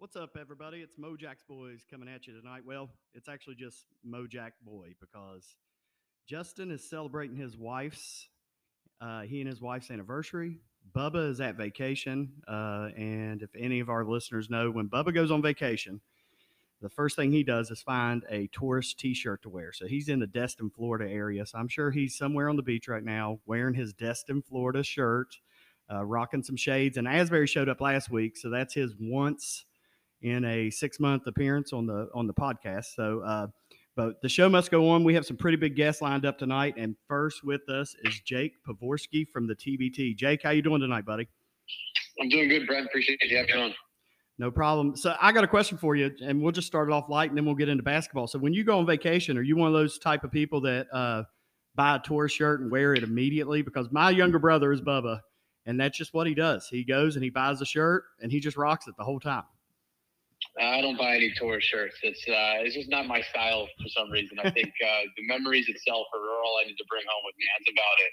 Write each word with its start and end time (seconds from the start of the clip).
What's 0.00 0.16
up, 0.16 0.38
everybody? 0.40 0.78
It's 0.78 0.96
Mojack's 0.96 1.44
Boys 1.46 1.84
coming 1.90 2.08
at 2.08 2.26
you 2.26 2.32
tonight. 2.32 2.62
Well, 2.64 2.88
it's 3.12 3.28
actually 3.28 3.56
just 3.56 3.84
Mojack 4.02 4.52
Boy 4.64 4.94
because 4.98 5.56
Justin 6.26 6.70
is 6.70 6.88
celebrating 6.88 7.36
his 7.36 7.58
wife's, 7.58 8.26
uh, 9.02 9.20
he 9.20 9.42
and 9.42 9.46
his 9.46 9.60
wife's 9.60 9.90
anniversary. 9.90 10.56
Bubba 10.96 11.28
is 11.28 11.42
at 11.42 11.56
vacation. 11.56 12.32
Uh, 12.48 12.88
and 12.96 13.42
if 13.42 13.50
any 13.54 13.80
of 13.80 13.90
our 13.90 14.02
listeners 14.02 14.48
know, 14.48 14.70
when 14.70 14.88
Bubba 14.88 15.12
goes 15.12 15.30
on 15.30 15.42
vacation, 15.42 16.00
the 16.80 16.88
first 16.88 17.14
thing 17.14 17.30
he 17.30 17.42
does 17.42 17.70
is 17.70 17.82
find 17.82 18.24
a 18.30 18.48
tourist 18.54 18.98
t 18.98 19.12
shirt 19.12 19.42
to 19.42 19.50
wear. 19.50 19.70
So 19.74 19.86
he's 19.86 20.08
in 20.08 20.18
the 20.18 20.26
Destin, 20.26 20.70
Florida 20.70 21.12
area. 21.12 21.44
So 21.44 21.58
I'm 21.58 21.68
sure 21.68 21.90
he's 21.90 22.16
somewhere 22.16 22.48
on 22.48 22.56
the 22.56 22.62
beach 22.62 22.88
right 22.88 23.04
now 23.04 23.40
wearing 23.44 23.74
his 23.74 23.92
Destin, 23.92 24.40
Florida 24.40 24.82
shirt, 24.82 25.36
uh, 25.92 26.02
rocking 26.06 26.42
some 26.42 26.56
shades. 26.56 26.96
And 26.96 27.06
Asbury 27.06 27.46
showed 27.46 27.68
up 27.68 27.82
last 27.82 28.10
week. 28.10 28.38
So 28.38 28.48
that's 28.48 28.72
his 28.72 28.94
once 28.98 29.66
in 30.22 30.44
a 30.44 30.70
six 30.70 31.00
month 31.00 31.26
appearance 31.26 31.72
on 31.72 31.86
the 31.86 32.08
on 32.14 32.26
the 32.26 32.34
podcast. 32.34 32.94
So, 32.94 33.20
uh, 33.20 33.46
but 33.96 34.20
the 34.22 34.28
show 34.28 34.48
must 34.48 34.70
go 34.70 34.88
on. 34.90 35.04
We 35.04 35.14
have 35.14 35.26
some 35.26 35.36
pretty 35.36 35.56
big 35.56 35.76
guests 35.76 36.02
lined 36.02 36.24
up 36.24 36.38
tonight, 36.38 36.74
and 36.76 36.94
first 37.08 37.44
with 37.44 37.68
us 37.68 37.94
is 38.04 38.20
Jake 38.20 38.52
Pavorsky 38.66 39.26
from 39.28 39.46
the 39.46 39.54
TBT. 39.54 40.16
Jake, 40.16 40.42
how 40.42 40.50
you 40.50 40.62
doing 40.62 40.80
tonight, 40.80 41.04
buddy? 41.04 41.28
I'm 42.20 42.28
doing 42.28 42.48
good, 42.48 42.66
Brad. 42.66 42.84
Appreciate 42.84 43.20
you 43.22 43.36
having 43.36 43.54
me 43.54 43.62
on. 43.62 43.74
No 44.38 44.50
problem. 44.50 44.96
So 44.96 45.14
I 45.20 45.32
got 45.32 45.44
a 45.44 45.48
question 45.48 45.76
for 45.76 45.96
you, 45.96 46.10
and 46.22 46.40
we'll 46.40 46.52
just 46.52 46.66
start 46.66 46.88
it 46.88 46.92
off 46.92 47.10
light, 47.10 47.28
and 47.28 47.36
then 47.36 47.44
we'll 47.44 47.54
get 47.54 47.68
into 47.68 47.82
basketball. 47.82 48.26
So 48.26 48.38
when 48.38 48.54
you 48.54 48.64
go 48.64 48.78
on 48.78 48.86
vacation, 48.86 49.36
are 49.36 49.42
you 49.42 49.54
one 49.54 49.68
of 49.68 49.74
those 49.74 49.98
type 49.98 50.24
of 50.24 50.32
people 50.32 50.62
that 50.62 50.86
uh, 50.94 51.24
buy 51.74 51.96
a 51.96 51.98
tour 51.98 52.26
shirt 52.26 52.60
and 52.60 52.70
wear 52.70 52.94
it 52.94 53.02
immediately? 53.02 53.60
Because 53.60 53.88
my 53.90 54.08
younger 54.08 54.38
brother 54.38 54.72
is 54.72 54.80
Bubba, 54.80 55.20
and 55.66 55.78
that's 55.78 55.96
just 55.96 56.14
what 56.14 56.26
he 56.26 56.34
does. 56.34 56.66
He 56.68 56.84
goes 56.84 57.16
and 57.16 57.24
he 57.24 57.28
buys 57.28 57.60
a 57.60 57.66
shirt, 57.66 58.04
and 58.22 58.32
he 58.32 58.40
just 58.40 58.56
rocks 58.56 58.88
it 58.88 58.94
the 58.96 59.04
whole 59.04 59.20
time. 59.20 59.44
I 60.58 60.80
don't 60.80 60.98
buy 60.98 61.16
any 61.16 61.32
tour 61.36 61.60
shirts. 61.60 61.96
It's 62.02 62.20
uh, 62.28 62.64
it's 62.64 62.74
just 62.74 62.90
not 62.90 63.06
my 63.06 63.20
style 63.22 63.68
for 63.80 63.88
some 63.88 64.10
reason. 64.10 64.38
I 64.42 64.50
think 64.50 64.68
uh, 64.84 65.02
the 65.16 65.26
memories 65.26 65.68
itself 65.68 66.06
are 66.14 66.42
all 66.44 66.58
I 66.62 66.66
need 66.66 66.76
to 66.76 66.84
bring 66.88 67.02
home 67.08 67.22
with 67.24 67.34
me. 67.38 67.44
That's 67.58 67.70
about 67.70 68.06
it. 68.06 68.12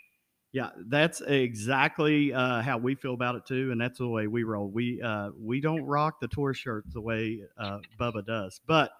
Yeah, 0.54 0.70
that's 0.88 1.22
exactly 1.22 2.34
uh, 2.34 2.62
how 2.62 2.78
we 2.78 2.96
feel 2.96 3.14
about 3.14 3.36
it 3.36 3.46
too, 3.46 3.72
and 3.72 3.82
that's 3.82 3.98
the 4.00 4.08
way 4.08 4.28
we 4.28 4.44
roll. 4.44 4.70
We 4.70 5.02
uh, 5.02 5.32
we 5.38 5.60
don't 5.60 5.84
rock 5.84 6.20
the 6.22 6.28
tour 6.28 6.54
shirts 6.54 6.94
the 6.94 7.02
way 7.02 7.42
uh, 7.58 7.80
Bubba 8.00 8.26
does. 8.26 8.62
But 8.66 8.92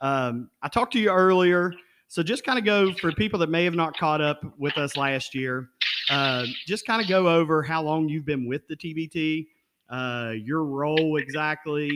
um, 0.00 0.50
I 0.62 0.68
talked 0.68 0.92
to 0.94 0.98
you 0.98 1.10
earlier, 1.10 1.72
so 2.08 2.22
just 2.22 2.44
kind 2.44 2.58
of 2.58 2.64
go 2.64 2.92
for 2.94 3.12
people 3.12 3.38
that 3.40 3.50
may 3.50 3.64
have 3.64 3.74
not 3.74 3.96
caught 3.96 4.20
up 4.20 4.40
with 4.58 4.78
us 4.78 4.96
last 4.96 5.34
year. 5.34 5.68
Uh, 6.08 6.46
just 6.66 6.86
kind 6.86 7.02
of 7.02 7.08
go 7.08 7.28
over 7.28 7.62
how 7.62 7.82
long 7.82 8.08
you've 8.08 8.24
been 8.24 8.46
with 8.46 8.66
the 8.68 8.76
TBT, 8.76 9.46
uh, 9.90 10.32
your 10.32 10.64
role 10.64 11.16
exactly, 11.18 11.90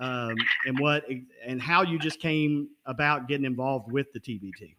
um, 0.00 0.34
and 0.66 0.78
what 0.78 1.04
and 1.46 1.60
how 1.60 1.82
you 1.82 1.98
just 1.98 2.20
came 2.20 2.68
about 2.86 3.28
getting 3.28 3.46
involved 3.46 3.90
with 3.92 4.12
the 4.12 4.20
TBT. 4.20 4.74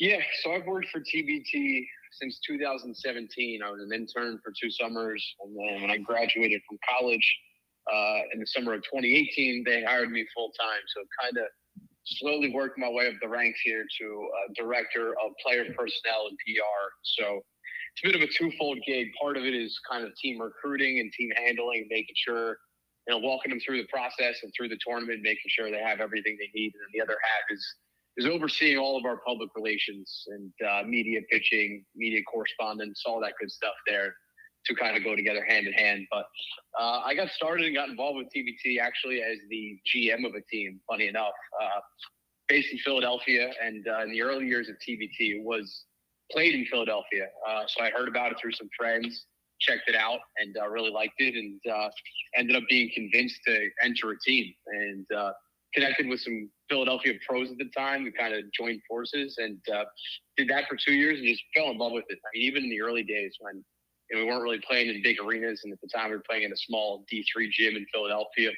Yeah, 0.00 0.20
so 0.42 0.52
I've 0.52 0.66
worked 0.66 0.88
for 0.88 1.00
TBT 1.00 1.84
since 2.12 2.40
2017. 2.46 3.60
I 3.62 3.70
was 3.70 3.82
an 3.82 3.92
intern 3.92 4.40
for 4.42 4.52
two 4.60 4.70
summers, 4.70 5.24
and 5.40 5.54
then 5.56 5.82
when 5.82 5.90
I 5.90 5.98
graduated 5.98 6.62
from 6.68 6.78
college 6.88 7.38
uh, 7.92 8.20
in 8.32 8.40
the 8.40 8.46
summer 8.46 8.74
of 8.74 8.82
2018, 8.82 9.64
they 9.64 9.84
hired 9.84 10.10
me 10.10 10.26
full 10.34 10.50
time. 10.58 10.80
So 10.94 11.02
kind 11.22 11.36
of 11.38 11.46
slowly 12.04 12.52
worked 12.52 12.78
my 12.78 12.88
way 12.88 13.08
up 13.08 13.14
the 13.20 13.28
ranks 13.28 13.60
here 13.64 13.84
to 14.00 14.28
uh, 14.32 14.52
director 14.54 15.10
of 15.10 15.32
player 15.44 15.64
personnel 15.64 16.28
and 16.28 16.38
PR. 16.38 16.92
So 17.02 17.42
it's 17.94 18.04
a 18.04 18.06
bit 18.06 18.14
of 18.14 18.22
a 18.22 18.32
twofold 18.32 18.78
gig. 18.86 19.08
Part 19.20 19.36
of 19.36 19.44
it 19.44 19.54
is 19.54 19.78
kind 19.90 20.04
of 20.04 20.14
team 20.16 20.40
recruiting 20.40 21.00
and 21.00 21.12
team 21.12 21.30
handling, 21.36 21.86
making 21.90 22.14
sure 22.16 22.58
you 23.06 23.14
know, 23.14 23.18
walking 23.18 23.50
them 23.50 23.60
through 23.60 23.78
the 23.80 23.88
process 23.88 24.42
and 24.42 24.52
through 24.56 24.68
the 24.68 24.78
tournament, 24.86 25.20
making 25.22 25.48
sure 25.48 25.70
they 25.70 25.82
have 25.82 26.00
everything 26.00 26.36
they 26.38 26.50
need. 26.58 26.72
And 26.74 26.82
then 26.82 26.90
the 26.92 27.02
other 27.02 27.18
half 27.22 27.56
is 27.56 27.64
is 28.16 28.26
overseeing 28.26 28.78
all 28.78 28.96
of 28.96 29.04
our 29.04 29.18
public 29.26 29.50
relations 29.54 30.24
and 30.28 30.50
uh, 30.66 30.82
media 30.86 31.20
pitching, 31.30 31.84
media 31.94 32.22
correspondence, 32.22 33.02
all 33.04 33.20
that 33.20 33.34
good 33.38 33.50
stuff 33.50 33.74
there 33.86 34.14
to 34.64 34.74
kind 34.74 34.96
of 34.96 35.04
go 35.04 35.14
together 35.14 35.44
hand 35.44 35.66
in 35.66 35.72
hand. 35.74 36.06
But 36.10 36.24
uh, 36.80 37.00
I 37.04 37.14
got 37.14 37.28
started 37.28 37.66
and 37.66 37.74
got 37.74 37.90
involved 37.90 38.16
with 38.16 38.28
TBT 38.34 38.80
actually 38.80 39.22
as 39.22 39.38
the 39.50 39.78
GM 39.94 40.26
of 40.26 40.34
a 40.34 40.40
team. 40.50 40.80
Funny 40.88 41.08
enough, 41.08 41.34
uh, 41.62 41.80
based 42.48 42.72
in 42.72 42.78
Philadelphia, 42.78 43.52
and 43.62 43.86
uh, 43.86 44.02
in 44.02 44.10
the 44.10 44.22
early 44.22 44.46
years 44.46 44.68
of 44.68 44.76
TBT, 44.76 45.36
it 45.36 45.44
was 45.44 45.84
played 46.32 46.54
in 46.54 46.64
Philadelphia. 46.66 47.26
Uh, 47.46 47.64
so 47.68 47.84
I 47.84 47.90
heard 47.90 48.08
about 48.08 48.32
it 48.32 48.38
through 48.40 48.52
some 48.52 48.68
friends 48.76 49.26
checked 49.60 49.88
it 49.88 49.94
out 49.94 50.20
and 50.38 50.56
uh, 50.56 50.68
really 50.68 50.90
liked 50.90 51.14
it 51.18 51.34
and 51.34 51.60
uh, 51.72 51.88
ended 52.36 52.56
up 52.56 52.62
being 52.68 52.90
convinced 52.94 53.40
to 53.46 53.68
enter 53.82 54.10
a 54.10 54.18
team 54.24 54.52
and 54.66 55.06
uh, 55.16 55.32
connected 55.74 56.08
with 56.08 56.20
some 56.20 56.50
Philadelphia 56.68 57.14
pros 57.26 57.50
at 57.50 57.58
the 57.58 57.70
time. 57.76 58.04
We 58.04 58.12
kind 58.12 58.34
of 58.34 58.44
joined 58.52 58.80
forces 58.88 59.36
and 59.38 59.58
uh, 59.74 59.84
did 60.36 60.48
that 60.48 60.64
for 60.68 60.76
two 60.76 60.94
years 60.94 61.18
and 61.18 61.28
just 61.28 61.42
fell 61.54 61.70
in 61.70 61.78
love 61.78 61.92
with 61.92 62.04
it. 62.08 62.18
I 62.24 62.28
mean, 62.34 62.46
even 62.46 62.64
in 62.64 62.70
the 62.70 62.80
early 62.80 63.02
days 63.02 63.36
when 63.40 63.64
you 64.10 64.16
know, 64.16 64.24
we 64.24 64.30
weren't 64.30 64.42
really 64.42 64.60
playing 64.66 64.88
in 64.88 65.02
big 65.02 65.16
arenas 65.20 65.62
and 65.64 65.72
at 65.72 65.80
the 65.80 65.88
time 65.88 66.10
we 66.10 66.16
were 66.16 66.22
playing 66.28 66.44
in 66.44 66.52
a 66.52 66.56
small 66.56 67.04
D3 67.12 67.50
gym 67.50 67.76
in 67.76 67.86
Philadelphia. 67.92 68.50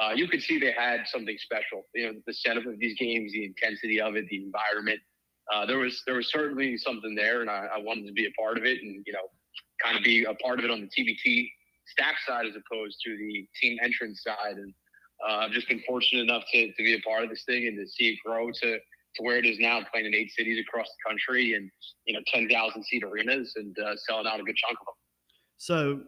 Uh, 0.00 0.12
you 0.14 0.28
could 0.28 0.42
see 0.42 0.58
they 0.58 0.72
had 0.72 1.00
something 1.06 1.36
special. 1.38 1.86
You 1.94 2.12
know, 2.12 2.18
the 2.26 2.34
setup 2.34 2.66
of 2.66 2.78
these 2.78 2.98
games, 2.98 3.32
the 3.32 3.44
intensity 3.44 4.00
of 4.00 4.16
it, 4.16 4.26
the 4.28 4.42
environment. 4.42 5.00
Uh, 5.52 5.64
there 5.64 5.78
was 5.78 6.02
there 6.06 6.16
was 6.16 6.30
certainly 6.30 6.76
something 6.76 7.14
there, 7.14 7.40
and 7.40 7.48
I, 7.48 7.66
I 7.76 7.78
wanted 7.78 8.06
to 8.06 8.12
be 8.12 8.26
a 8.26 8.30
part 8.38 8.58
of 8.58 8.64
it. 8.64 8.82
And 8.82 9.02
you 9.06 9.12
know, 9.12 9.30
kind 9.82 9.96
of 9.96 10.04
be 10.04 10.24
a 10.24 10.34
part 10.34 10.58
of 10.58 10.64
it 10.64 10.70
on 10.70 10.80
the 10.80 10.88
TBT 10.88 11.48
staff 11.86 12.14
side 12.26 12.46
as 12.46 12.54
opposed 12.54 12.96
to 13.04 13.16
the 13.16 13.46
team 13.60 13.78
entrance 13.82 14.22
side. 14.22 14.56
And 14.56 14.72
uh, 15.26 15.36
I've 15.36 15.52
just 15.52 15.68
been 15.68 15.82
fortunate 15.86 16.22
enough 16.22 16.42
to, 16.52 16.66
to 16.68 16.82
be 16.82 16.94
a 16.94 17.00
part 17.00 17.24
of 17.24 17.30
this 17.30 17.44
thing 17.46 17.66
and 17.66 17.76
to 17.76 17.86
see 17.86 18.08
it 18.08 18.18
grow 18.24 18.50
to, 18.50 18.78
to 18.78 19.22
where 19.22 19.38
it 19.38 19.46
is 19.46 19.58
now, 19.58 19.80
playing 19.90 20.06
in 20.06 20.14
eight 20.14 20.30
cities 20.36 20.58
across 20.60 20.86
the 20.86 21.10
country 21.10 21.54
and, 21.54 21.70
you 22.06 22.14
know, 22.14 22.20
10,000 22.32 22.84
seat 22.84 23.02
arenas 23.02 23.52
and 23.56 23.76
uh, 23.78 23.94
selling 23.96 24.26
out 24.26 24.40
a 24.40 24.42
good 24.42 24.56
chunk 24.56 24.78
of 24.80 24.86
them. 24.86 24.94
So 25.58 26.00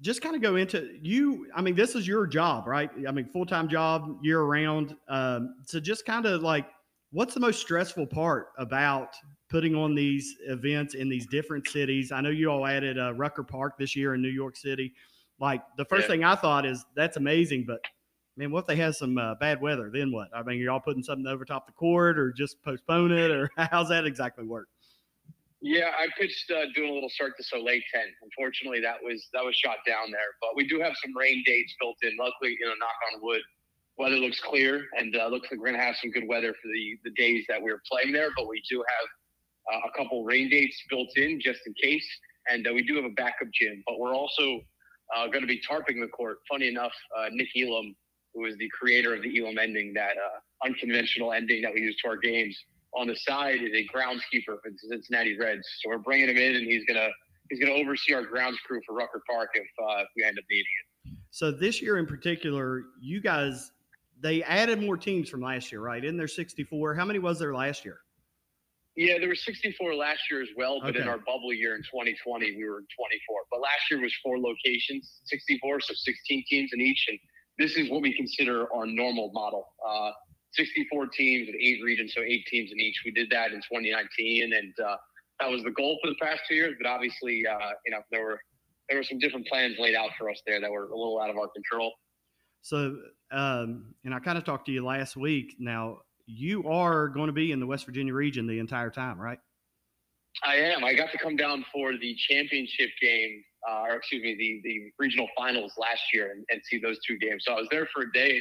just 0.00 0.20
kind 0.20 0.36
of 0.36 0.42
go 0.42 0.56
into 0.56 0.98
you. 1.00 1.46
I 1.54 1.62
mean, 1.62 1.74
this 1.74 1.94
is 1.94 2.06
your 2.06 2.26
job, 2.26 2.66
right? 2.66 2.90
I 3.08 3.12
mean, 3.12 3.28
full 3.32 3.46
time 3.46 3.68
job 3.68 4.18
year 4.22 4.42
round. 4.42 4.96
Um, 5.08 5.54
so 5.66 5.80
just 5.80 6.04
kind 6.04 6.26
of 6.26 6.42
like, 6.42 6.66
what's 7.10 7.34
the 7.34 7.40
most 7.40 7.60
stressful 7.60 8.06
part 8.06 8.48
about 8.58 9.14
putting 9.52 9.74
on 9.74 9.94
these 9.94 10.36
events 10.46 10.94
in 10.94 11.10
these 11.10 11.26
different 11.26 11.68
cities. 11.68 12.10
I 12.10 12.22
know 12.22 12.30
you 12.30 12.48
all 12.50 12.66
added 12.66 12.98
uh, 12.98 13.12
Rucker 13.12 13.42
Park 13.42 13.76
this 13.78 13.94
year 13.94 14.14
in 14.14 14.22
New 14.22 14.30
York 14.30 14.56
City. 14.56 14.94
Like 15.38 15.62
the 15.76 15.84
first 15.84 16.04
yeah. 16.04 16.08
thing 16.08 16.24
I 16.24 16.34
thought 16.34 16.64
is 16.64 16.86
that's 16.96 17.18
amazing, 17.18 17.64
but 17.66 17.80
man, 18.38 18.50
what 18.50 18.60
if 18.60 18.66
they 18.66 18.76
have 18.76 18.96
some 18.96 19.18
uh, 19.18 19.34
bad 19.34 19.60
weather? 19.60 19.90
Then 19.92 20.10
what? 20.10 20.28
I 20.34 20.42
mean, 20.42 20.58
y'all 20.58 20.80
putting 20.80 21.02
something 21.02 21.26
over 21.26 21.44
top 21.44 21.66
the 21.66 21.72
court, 21.74 22.18
or 22.18 22.32
just 22.32 22.62
postpone 22.62 23.12
it, 23.12 23.30
or 23.30 23.50
how's 23.58 23.90
that 23.90 24.06
exactly 24.06 24.44
work? 24.44 24.68
Yeah, 25.60 25.90
I 25.98 26.06
pitched 26.18 26.50
uh, 26.50 26.64
doing 26.74 26.90
a 26.90 26.94
little 26.94 27.10
Cirque 27.10 27.36
du 27.36 27.42
Soleil 27.44 27.80
tent. 27.92 28.10
Unfortunately, 28.22 28.80
that 28.80 28.96
was 29.04 29.28
that 29.34 29.44
was 29.44 29.54
shot 29.54 29.78
down 29.86 30.10
there, 30.10 30.32
but 30.40 30.56
we 30.56 30.66
do 30.66 30.80
have 30.80 30.94
some 31.04 31.14
rain 31.14 31.42
dates 31.44 31.74
built 31.78 31.96
in. 32.02 32.16
Luckily, 32.18 32.56
you 32.58 32.66
know, 32.66 32.72
knock 32.80 32.96
on 33.12 33.20
wood, 33.22 33.42
weather 33.98 34.16
looks 34.16 34.40
clear, 34.40 34.86
and 34.98 35.14
uh, 35.14 35.26
looks 35.26 35.48
like 35.50 35.60
we're 35.60 35.66
gonna 35.66 35.82
have 35.82 35.96
some 36.00 36.10
good 36.10 36.26
weather 36.26 36.52
for 36.54 36.68
the 36.72 36.98
the 37.04 37.10
days 37.20 37.44
that 37.50 37.60
we're 37.60 37.82
playing 37.90 38.12
there. 38.12 38.30
But 38.34 38.48
we 38.48 38.62
do 38.70 38.78
have 38.78 39.08
uh, 39.72 39.78
a 39.88 39.98
couple 39.98 40.24
rain 40.24 40.48
dates 40.48 40.76
built 40.88 41.10
in 41.16 41.40
just 41.40 41.60
in 41.66 41.74
case. 41.82 42.06
And 42.50 42.66
uh, 42.66 42.72
we 42.72 42.82
do 42.82 42.96
have 42.96 43.04
a 43.04 43.10
backup 43.10 43.48
gym, 43.52 43.82
but 43.86 43.98
we're 43.98 44.14
also 44.14 44.60
uh, 45.16 45.26
going 45.26 45.42
to 45.42 45.46
be 45.46 45.60
tarping 45.68 46.00
the 46.00 46.08
court. 46.08 46.38
Funny 46.50 46.68
enough, 46.68 46.92
uh, 47.16 47.26
Nick 47.30 47.48
Elam, 47.56 47.94
who 48.34 48.46
is 48.46 48.56
the 48.58 48.68
creator 48.68 49.14
of 49.14 49.22
the 49.22 49.38
Elam 49.38 49.58
ending, 49.58 49.92
that 49.94 50.16
uh, 50.16 50.66
unconventional 50.66 51.32
ending 51.32 51.62
that 51.62 51.72
we 51.72 51.80
use 51.80 51.96
to 52.02 52.08
our 52.08 52.16
games, 52.16 52.56
on 52.94 53.06
the 53.06 53.16
side 53.16 53.62
is 53.62 53.72
a 53.74 53.86
groundskeeper 53.94 54.58
for 54.60 54.70
the 54.70 54.78
Cincinnati 54.78 55.38
Reds. 55.38 55.66
So 55.82 55.90
we're 55.90 55.98
bringing 55.98 56.28
him 56.28 56.36
in, 56.36 56.56
and 56.56 56.66
he's 56.66 56.84
gonna 56.84 57.08
he's 57.48 57.58
gonna 57.58 57.72
oversee 57.72 58.14
our 58.14 58.24
grounds 58.24 58.58
crew 58.66 58.80
for 58.86 58.94
Rucker 58.94 59.22
Park 59.28 59.50
if, 59.54 59.66
uh, 59.82 60.02
if 60.02 60.08
we 60.16 60.24
end 60.24 60.38
up 60.38 60.44
needing 60.50 60.64
it. 60.84 61.18
So 61.30 61.50
this 61.50 61.80
year 61.80 61.98
in 61.98 62.06
particular, 62.06 62.84
you 63.00 63.20
guys 63.20 63.72
they 64.20 64.42
added 64.44 64.80
more 64.80 64.96
teams 64.96 65.28
from 65.28 65.40
last 65.40 65.72
year, 65.72 65.80
right? 65.80 66.04
In 66.04 66.16
there 66.16 66.28
64. 66.28 66.94
How 66.94 67.04
many 67.04 67.18
was 67.18 67.38
there 67.38 67.54
last 67.54 67.84
year? 67.84 67.98
Yeah, 68.94 69.18
there 69.18 69.28
were 69.28 69.34
64 69.34 69.94
last 69.94 70.20
year 70.30 70.42
as 70.42 70.50
well, 70.54 70.78
but 70.80 70.90
okay. 70.90 71.00
in 71.00 71.08
our 71.08 71.18
bubble 71.18 71.52
year 71.52 71.76
in 71.76 71.82
2020, 71.82 72.56
we 72.56 72.64
were 72.64 72.78
in 72.78 72.86
24. 72.92 73.40
But 73.50 73.60
last 73.60 73.90
year 73.90 74.02
was 74.02 74.12
four 74.22 74.38
locations, 74.38 75.20
64, 75.24 75.80
so 75.80 75.94
16 75.94 76.44
teams 76.48 76.70
in 76.74 76.80
each. 76.80 77.06
And 77.08 77.18
this 77.58 77.76
is 77.76 77.90
what 77.90 78.02
we 78.02 78.14
consider 78.14 78.70
our 78.72 78.86
normal 78.86 79.30
model. 79.32 79.66
Uh, 79.86 80.10
64 80.52 81.06
teams 81.08 81.46
with 81.46 81.56
eight 81.58 81.80
regions, 81.82 82.12
so 82.14 82.20
eight 82.20 82.44
teams 82.46 82.70
in 82.70 82.78
each. 82.80 83.00
We 83.04 83.12
did 83.12 83.30
that 83.30 83.52
in 83.52 83.58
2019, 83.60 84.52
and 84.52 84.74
uh, 84.86 84.96
that 85.40 85.50
was 85.50 85.62
the 85.62 85.70
goal 85.70 85.98
for 86.02 86.10
the 86.10 86.16
past 86.20 86.42
two 86.46 86.54
years. 86.54 86.74
But 86.80 86.88
obviously, 86.88 87.44
uh, 87.46 87.70
you 87.86 87.92
know, 87.92 88.00
there 88.10 88.22
were 88.22 88.40
there 88.88 88.98
were 88.98 89.04
some 89.04 89.18
different 89.18 89.46
plans 89.46 89.76
laid 89.78 89.94
out 89.94 90.10
for 90.18 90.28
us 90.28 90.42
there 90.46 90.60
that 90.60 90.70
were 90.70 90.84
a 90.84 90.96
little 90.96 91.18
out 91.18 91.30
of 91.30 91.36
our 91.36 91.48
control. 91.48 91.92
So, 92.60 92.96
um, 93.30 93.94
and 94.04 94.14
I 94.14 94.18
kind 94.18 94.36
of 94.36 94.44
talked 94.44 94.66
to 94.66 94.72
you 94.72 94.84
last 94.84 95.16
week. 95.16 95.54
Now, 95.58 95.98
you 96.26 96.68
are 96.68 97.08
going 97.08 97.26
to 97.26 97.32
be 97.32 97.52
in 97.52 97.60
the 97.60 97.66
West 97.66 97.86
Virginia 97.86 98.14
region 98.14 98.46
the 98.46 98.58
entire 98.58 98.90
time, 98.90 99.18
right? 99.18 99.38
I 100.44 100.56
am. 100.56 100.84
I 100.84 100.94
got 100.94 101.12
to 101.12 101.18
come 101.18 101.36
down 101.36 101.64
for 101.72 101.92
the 101.92 102.16
championship 102.28 102.90
game, 103.00 103.42
uh, 103.68 103.82
or 103.82 103.96
excuse 103.96 104.22
me, 104.22 104.34
the 104.38 104.68
the 104.68 104.92
regional 104.98 105.28
finals 105.36 105.72
last 105.76 106.02
year, 106.12 106.30
and, 106.32 106.44
and, 106.48 106.60
see 106.64 106.78
those 106.78 106.98
two 107.06 107.18
games. 107.18 107.44
So 107.46 107.52
I 107.52 107.56
was 107.56 107.68
there 107.70 107.86
for 107.92 108.04
a 108.04 108.12
day, 108.12 108.40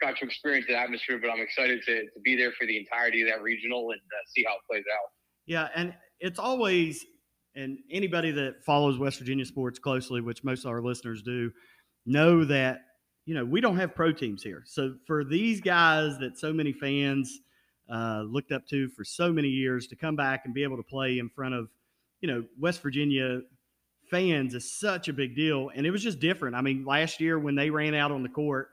got 0.00 0.16
to 0.18 0.24
experience 0.24 0.66
the 0.68 0.78
atmosphere. 0.78 1.18
But 1.20 1.30
I'm 1.30 1.40
excited 1.40 1.82
to 1.86 2.02
to 2.02 2.20
be 2.24 2.36
there 2.36 2.52
for 2.52 2.66
the 2.66 2.78
entirety 2.78 3.22
of 3.22 3.28
that 3.28 3.42
regional 3.42 3.90
and 3.90 4.00
uh, 4.00 4.22
see 4.34 4.44
how 4.46 4.54
it 4.54 4.60
plays 4.70 4.84
out. 4.92 5.08
Yeah, 5.46 5.68
and 5.74 5.94
it's 6.20 6.38
always 6.38 7.04
and 7.54 7.78
anybody 7.90 8.30
that 8.30 8.64
follows 8.64 8.98
West 8.98 9.18
Virginia 9.18 9.44
sports 9.44 9.78
closely, 9.78 10.20
which 10.20 10.44
most 10.44 10.64
of 10.64 10.70
our 10.70 10.80
listeners 10.80 11.22
do, 11.22 11.50
know 12.06 12.44
that 12.44 12.78
you 13.24 13.34
know 13.34 13.44
we 13.44 13.60
don't 13.60 13.76
have 13.76 13.94
pro 13.94 14.12
teams 14.12 14.42
here. 14.42 14.62
So 14.66 14.94
for 15.06 15.24
these 15.24 15.60
guys 15.60 16.18
that 16.18 16.38
so 16.38 16.52
many 16.52 16.72
fans 16.72 17.40
uh, 17.92 18.22
looked 18.26 18.52
up 18.52 18.66
to 18.68 18.88
for 18.90 19.04
so 19.04 19.32
many 19.32 19.48
years 19.48 19.86
to 19.88 19.96
come 19.96 20.16
back 20.16 20.42
and 20.44 20.54
be 20.54 20.62
able 20.62 20.76
to 20.76 20.82
play 20.82 21.18
in 21.18 21.28
front 21.28 21.54
of 21.54 21.68
you 22.20 22.28
know 22.28 22.44
West 22.58 22.82
Virginia 22.82 23.40
fans 24.10 24.54
is 24.54 24.78
such 24.78 25.08
a 25.08 25.12
big 25.12 25.34
deal, 25.34 25.70
and 25.74 25.86
it 25.86 25.90
was 25.90 26.02
just 26.02 26.20
different. 26.20 26.54
I 26.54 26.60
mean, 26.60 26.84
last 26.84 27.20
year 27.20 27.38
when 27.38 27.54
they 27.54 27.70
ran 27.70 27.94
out 27.94 28.12
on 28.12 28.22
the 28.22 28.28
court 28.28 28.68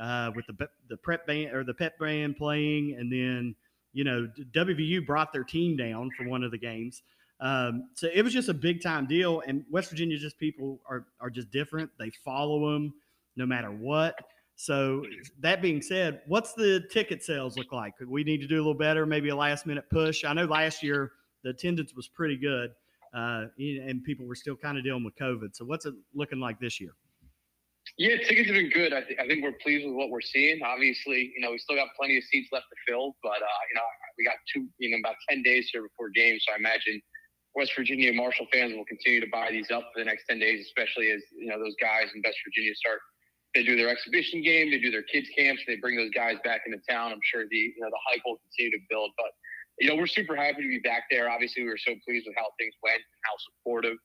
uh, 0.00 0.30
with 0.34 0.46
the 0.46 0.68
the 0.88 0.96
prep 0.96 1.26
band 1.26 1.54
or 1.54 1.64
the 1.64 1.74
pep 1.74 1.98
band 1.98 2.36
playing, 2.36 2.96
and 2.98 3.12
then 3.12 3.54
you 3.92 4.04
know 4.04 4.28
WVU 4.52 5.06
brought 5.06 5.32
their 5.32 5.44
team 5.44 5.76
down 5.76 6.10
for 6.16 6.28
one 6.28 6.42
of 6.42 6.50
the 6.50 6.58
games. 6.58 7.02
Um, 7.40 7.88
so 7.94 8.08
it 8.14 8.22
was 8.22 8.32
just 8.32 8.48
a 8.48 8.54
big 8.54 8.82
time 8.82 9.06
deal, 9.06 9.42
and 9.46 9.64
West 9.70 9.90
Virginia 9.90 10.18
just 10.18 10.38
people 10.38 10.80
are 10.88 11.06
are 11.20 11.30
just 11.30 11.50
different. 11.50 11.90
They 11.98 12.10
follow 12.24 12.72
them 12.72 12.94
no 13.36 13.46
matter 13.46 13.70
what. 13.70 14.14
So 14.54 15.04
that 15.40 15.62
being 15.62 15.82
said, 15.82 16.20
what's 16.26 16.52
the 16.52 16.84
ticket 16.90 17.22
sales 17.22 17.56
look 17.56 17.72
like? 17.72 17.94
We 18.06 18.22
need 18.22 18.40
to 18.42 18.46
do 18.46 18.56
a 18.56 18.62
little 18.62 18.74
better, 18.74 19.06
maybe 19.06 19.30
a 19.30 19.36
last 19.36 19.66
minute 19.66 19.84
push. 19.90 20.24
I 20.24 20.32
know 20.34 20.44
last 20.44 20.82
year 20.82 21.12
the 21.42 21.50
attendance 21.50 21.94
was 21.94 22.08
pretty 22.08 22.36
good, 22.36 22.70
uh, 23.14 23.46
and 23.58 24.04
people 24.04 24.26
were 24.26 24.34
still 24.34 24.56
kind 24.56 24.78
of 24.78 24.84
dealing 24.84 25.04
with 25.04 25.16
COVID. 25.16 25.56
So 25.56 25.64
what's 25.64 25.86
it 25.86 25.94
looking 26.14 26.38
like 26.38 26.60
this 26.60 26.80
year? 26.80 26.92
Yeah, 27.98 28.16
tickets 28.18 28.46
have 28.46 28.54
been 28.54 28.70
good. 28.70 28.92
I, 28.92 29.02
th- 29.02 29.18
I 29.18 29.26
think 29.26 29.42
we're 29.42 29.58
pleased 29.60 29.84
with 29.84 29.94
what 29.94 30.08
we're 30.08 30.20
seeing. 30.22 30.62
Obviously, 30.62 31.32
you 31.34 31.42
know, 31.42 31.50
we 31.50 31.58
still 31.58 31.76
got 31.76 31.88
plenty 31.98 32.16
of 32.16 32.24
seats 32.24 32.48
left 32.52 32.66
to 32.70 32.76
fill, 32.86 33.16
but 33.22 33.42
uh, 33.42 33.60
you 33.68 33.74
know, 33.74 33.82
we 34.16 34.24
got 34.24 34.36
two, 34.52 34.68
you 34.78 34.90
know, 34.90 34.98
about 34.98 35.16
ten 35.28 35.42
days 35.42 35.68
here 35.72 35.82
before 35.82 36.08
games. 36.10 36.44
So 36.46 36.54
I 36.54 36.58
imagine 36.58 37.02
West 37.54 37.72
Virginia 37.76 38.12
Marshall 38.12 38.46
fans 38.52 38.72
will 38.74 38.84
continue 38.84 39.20
to 39.20 39.26
buy 39.30 39.50
these 39.50 39.70
up 39.70 39.84
for 39.92 40.00
the 40.00 40.04
next 40.04 40.24
10 40.28 40.38
days, 40.38 40.64
especially 40.64 41.10
as, 41.10 41.20
you 41.36 41.46
know, 41.46 41.58
those 41.58 41.76
guys 41.80 42.08
in 42.14 42.22
West 42.24 42.38
Virginia 42.46 42.74
start, 42.74 43.00
they 43.54 43.62
do 43.62 43.76
their 43.76 43.88
exhibition 43.88 44.42
game, 44.42 44.70
they 44.70 44.78
do 44.78 44.90
their 44.90 45.02
kids 45.02 45.28
camps, 45.36 45.62
they 45.66 45.76
bring 45.76 45.96
those 45.96 46.10
guys 46.10 46.36
back 46.44 46.62
into 46.66 46.78
town. 46.88 47.12
I'm 47.12 47.20
sure 47.22 47.44
the, 47.50 47.56
you 47.56 47.80
know, 47.80 47.88
the 47.88 48.00
hype 48.08 48.22
will 48.24 48.38
continue 48.48 48.70
to 48.78 48.84
build, 48.88 49.10
but, 49.16 49.30
you 49.78 49.88
know, 49.88 49.96
we're 49.96 50.06
super 50.06 50.36
happy 50.36 50.62
to 50.62 50.68
be 50.68 50.80
back 50.80 51.04
there. 51.10 51.30
Obviously, 51.30 51.62
we 51.62 51.68
were 51.68 51.78
so 51.78 51.94
pleased 52.06 52.26
with 52.26 52.36
how 52.36 52.48
things 52.58 52.74
went 52.82 52.96
and 52.96 53.20
how 53.24 53.34
supportive 53.50 53.96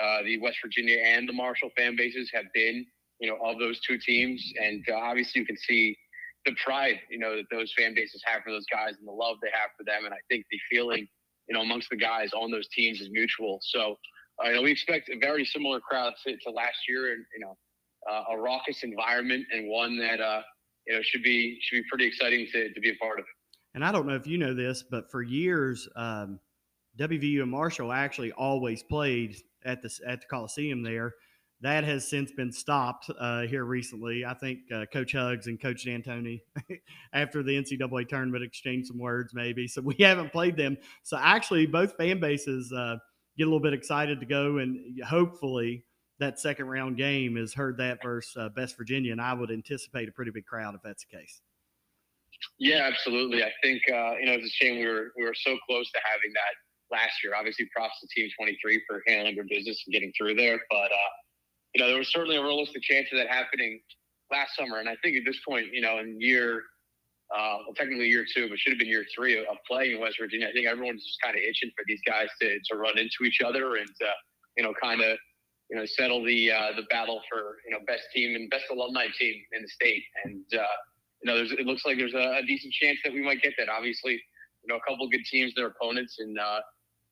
uh, 0.00 0.22
the 0.24 0.38
West 0.40 0.58
Virginia 0.62 0.98
and 1.04 1.28
the 1.28 1.32
Marshall 1.32 1.70
fan 1.76 1.96
bases 1.96 2.30
have 2.32 2.46
been, 2.54 2.84
you 3.18 3.28
know, 3.28 3.36
of 3.44 3.58
those 3.58 3.80
two 3.80 3.98
teams. 3.98 4.42
And 4.62 4.84
uh, 4.90 4.96
obviously, 4.96 5.40
you 5.40 5.46
can 5.46 5.56
see 5.56 5.96
the 6.44 6.54
pride, 6.64 7.00
you 7.10 7.18
know, 7.18 7.36
that 7.36 7.46
those 7.50 7.72
fan 7.76 7.94
bases 7.94 8.22
have 8.26 8.42
for 8.42 8.50
those 8.50 8.66
guys 8.70 8.94
and 8.98 9.08
the 9.08 9.12
love 9.12 9.36
they 9.42 9.50
have 9.52 9.70
for 9.76 9.84
them. 9.84 10.04
And 10.04 10.14
I 10.14 10.20
think 10.28 10.44
the 10.50 10.58
feeling 10.70 11.08
you 11.48 11.54
know, 11.54 11.62
amongst 11.62 11.90
the 11.90 11.96
guys 11.96 12.30
on 12.32 12.50
those 12.50 12.68
teams 12.68 13.00
is 13.00 13.08
mutual. 13.10 13.58
So, 13.62 13.96
uh, 14.42 14.48
you 14.48 14.56
know, 14.56 14.62
we 14.62 14.70
expect 14.70 15.08
a 15.08 15.18
very 15.18 15.44
similar 15.44 15.80
crowd 15.80 16.12
to, 16.26 16.36
to 16.36 16.50
last 16.50 16.78
year, 16.88 17.12
and 17.12 17.24
you 17.34 17.44
know, 17.44 17.56
uh, 18.10 18.24
a 18.30 18.38
raucous 18.38 18.82
environment 18.82 19.44
and 19.52 19.68
one 19.68 19.98
that 19.98 20.20
uh, 20.20 20.42
you 20.86 20.94
know 20.94 21.02
should 21.02 21.22
be 21.22 21.58
should 21.60 21.76
be 21.76 21.84
pretty 21.88 22.06
exciting 22.06 22.46
to, 22.52 22.72
to 22.72 22.80
be 22.80 22.90
a 22.90 22.96
part 22.96 23.18
of. 23.18 23.24
And 23.74 23.84
I 23.84 23.92
don't 23.92 24.06
know 24.06 24.14
if 24.14 24.26
you 24.26 24.38
know 24.38 24.54
this, 24.54 24.82
but 24.90 25.10
for 25.10 25.22
years, 25.22 25.88
um, 25.96 26.40
WVU 26.98 27.42
and 27.42 27.50
Marshall 27.50 27.92
actually 27.92 28.32
always 28.32 28.82
played 28.82 29.36
at 29.64 29.82
the 29.82 29.90
at 30.06 30.20
the 30.20 30.26
Coliseum 30.28 30.82
there. 30.82 31.12
That 31.62 31.84
has 31.84 32.08
since 32.08 32.32
been 32.32 32.52
stopped 32.52 33.10
uh, 33.18 33.42
here 33.42 33.64
recently. 33.64 34.26
I 34.26 34.34
think 34.34 34.58
uh, 34.74 34.84
Coach 34.92 35.12
Hugs 35.12 35.46
and 35.46 35.60
Coach 35.60 35.86
D'Antoni, 35.86 36.40
after 37.14 37.42
the 37.42 37.52
NCAA 37.52 38.08
tournament, 38.08 38.44
exchanged 38.44 38.88
some 38.88 38.98
words 38.98 39.32
maybe. 39.34 39.66
So 39.66 39.80
we 39.80 39.94
haven't 40.00 40.32
played 40.32 40.56
them. 40.56 40.76
So 41.02 41.16
actually, 41.16 41.66
both 41.66 41.96
fan 41.96 42.20
bases 42.20 42.70
uh, 42.72 42.96
get 43.38 43.44
a 43.44 43.46
little 43.46 43.60
bit 43.60 43.72
excited 43.72 44.20
to 44.20 44.26
go, 44.26 44.58
and 44.58 45.02
hopefully 45.02 45.84
that 46.18 46.40
second 46.40 46.66
round 46.66 46.96
game 46.96 47.36
is 47.36 47.54
Herd 47.54 47.76
That 47.78 48.02
versus 48.02 48.36
uh, 48.36 48.48
West 48.56 48.76
Virginia, 48.76 49.12
and 49.12 49.20
I 49.20 49.34
would 49.34 49.50
anticipate 49.50 50.08
a 50.08 50.12
pretty 50.12 50.30
big 50.30 50.46
crowd 50.46 50.74
if 50.74 50.82
that's 50.82 51.04
the 51.04 51.16
case. 51.16 51.40
Yeah, 52.58 52.88
absolutely. 52.90 53.42
I 53.42 53.52
think 53.62 53.82
uh, 53.88 54.16
you 54.18 54.26
know 54.26 54.32
it's 54.32 54.46
a 54.46 54.64
shame 54.64 54.78
we 54.78 54.86
were 54.86 55.12
we 55.16 55.24
were 55.24 55.34
so 55.34 55.56
close 55.68 55.90
to 55.92 56.00
having 56.04 56.32
that 56.34 56.96
last 56.96 57.22
year. 57.22 57.34
Obviously, 57.34 57.68
props 57.74 57.94
to 58.00 58.08
Team 58.14 58.30
23 58.38 58.82
for 58.86 59.02
handling 59.06 59.34
their 59.34 59.46
business 59.48 59.82
and 59.86 59.92
getting 59.92 60.12
through 60.18 60.34
there, 60.34 60.60
but 60.70 60.92
uh, 60.92 61.12
you 61.76 61.82
know, 61.82 61.88
there 61.88 61.98
was 61.98 62.08
certainly 62.08 62.36
a 62.36 62.42
realistic 62.42 62.82
chance 62.82 63.06
of 63.12 63.18
that 63.18 63.28
happening 63.28 63.80
last 64.32 64.56
summer. 64.56 64.78
And 64.78 64.88
I 64.88 64.96
think 65.02 65.16
at 65.16 65.24
this 65.26 65.38
point, 65.46 65.66
you 65.72 65.82
know, 65.82 65.98
in 65.98 66.18
year, 66.18 66.62
uh, 67.36 67.58
well, 67.66 67.74
technically 67.76 68.08
year 68.08 68.24
two, 68.34 68.48
but 68.48 68.58
should 68.58 68.72
have 68.72 68.78
been 68.78 68.88
year 68.88 69.04
three 69.14 69.38
of 69.38 69.44
playing 69.68 69.96
in 69.96 70.00
West 70.00 70.16
Virginia, 70.18 70.48
I 70.48 70.52
think 70.52 70.66
everyone's 70.66 71.04
just 71.04 71.20
kind 71.22 71.36
of 71.36 71.42
itching 71.42 71.70
for 71.76 71.84
these 71.86 72.00
guys 72.06 72.28
to, 72.40 72.58
to 72.70 72.76
run 72.76 72.96
into 72.96 73.24
each 73.24 73.40
other 73.44 73.76
and, 73.76 73.90
uh, 74.02 74.16
you 74.56 74.64
know, 74.64 74.72
kind 74.82 75.02
of, 75.02 75.18
you 75.70 75.76
know, 75.76 75.84
settle 75.84 76.24
the 76.24 76.50
uh, 76.52 76.72
the 76.76 76.82
battle 76.90 77.20
for 77.30 77.56
you 77.64 77.72
know 77.72 77.78
best 77.86 78.04
team 78.14 78.36
and 78.36 78.48
best 78.50 78.64
alumni 78.70 79.06
team 79.18 79.34
in 79.52 79.62
the 79.62 79.68
state. 79.68 80.02
And 80.24 80.44
uh, 80.54 80.76
you 81.22 81.32
know, 81.32 81.36
it 81.42 81.66
looks 81.66 81.84
like 81.84 81.98
there's 81.98 82.14
a, 82.14 82.38
a 82.38 82.42
decent 82.46 82.72
chance 82.72 82.98
that 83.04 83.12
we 83.12 83.22
might 83.22 83.42
get 83.42 83.54
that. 83.58 83.68
Obviously, 83.68 84.12
you 84.12 84.68
know, 84.68 84.76
a 84.76 84.90
couple 84.90 85.08
good 85.08 85.24
teams, 85.30 85.54
their 85.54 85.68
opponents, 85.68 86.16
and 86.18 86.38
uh, 86.38 86.60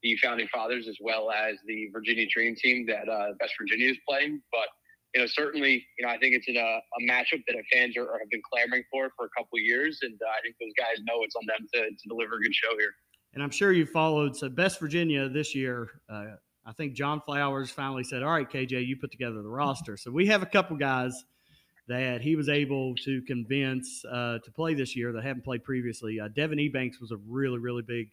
the 0.02 0.16
founding 0.22 0.48
fathers 0.52 0.86
as 0.88 0.96
well 1.00 1.30
as 1.30 1.56
the 1.66 1.88
Virginia 1.92 2.26
Dream 2.32 2.54
Team 2.54 2.86
that 2.86 3.08
uh, 3.08 3.32
West 3.40 3.54
Virginia 3.58 3.90
is 3.90 3.96
playing. 4.08 4.40
But 4.52 4.68
you 5.14 5.20
know, 5.20 5.26
certainly, 5.26 5.84
you 5.98 6.06
know, 6.06 6.12
I 6.12 6.18
think 6.18 6.34
it's 6.34 6.48
in 6.48 6.56
a, 6.56 6.60
a 6.60 7.10
matchup 7.10 7.42
that 7.46 7.56
fans 7.72 7.96
are, 7.96 8.18
have 8.18 8.30
been 8.30 8.42
clamoring 8.52 8.82
for 8.90 9.10
for 9.16 9.26
a 9.26 9.28
couple 9.36 9.58
years, 9.58 9.98
and 10.02 10.14
uh, 10.14 10.30
I 10.30 10.42
think 10.42 10.56
those 10.60 10.72
guys 10.76 11.02
know 11.04 11.22
it's 11.22 11.34
on 11.36 11.46
them 11.46 11.66
to, 11.74 11.80
to 11.90 12.08
deliver 12.08 12.34
a 12.34 12.40
good 12.40 12.54
show 12.54 12.76
here. 12.78 12.92
And 13.32 13.42
I'm 13.42 13.50
sure 13.50 13.72
you 13.72 13.86
followed. 13.86 14.36
So, 14.36 14.48
Best 14.48 14.78
Virginia 14.78 15.28
this 15.28 15.54
year, 15.54 16.00
uh, 16.08 16.36
I 16.66 16.72
think 16.72 16.94
John 16.94 17.20
Flowers 17.20 17.70
finally 17.70 18.04
said, 18.04 18.22
"All 18.22 18.30
right, 18.30 18.48
KJ, 18.48 18.86
you 18.86 18.96
put 18.96 19.10
together 19.10 19.42
the 19.42 19.48
roster." 19.48 19.96
So 19.96 20.10
we 20.10 20.26
have 20.26 20.42
a 20.42 20.46
couple 20.46 20.76
guys 20.76 21.24
that 21.86 22.22
he 22.22 22.36
was 22.36 22.48
able 22.48 22.94
to 22.94 23.20
convince 23.22 24.04
uh, 24.06 24.38
to 24.42 24.50
play 24.50 24.74
this 24.74 24.96
year 24.96 25.12
that 25.12 25.22
haven't 25.22 25.44
played 25.44 25.62
previously. 25.62 26.18
Uh, 26.18 26.28
Devin 26.28 26.58
Ebanks 26.58 27.00
was 27.00 27.10
a 27.10 27.16
really, 27.28 27.58
really 27.58 27.82
big 27.82 28.08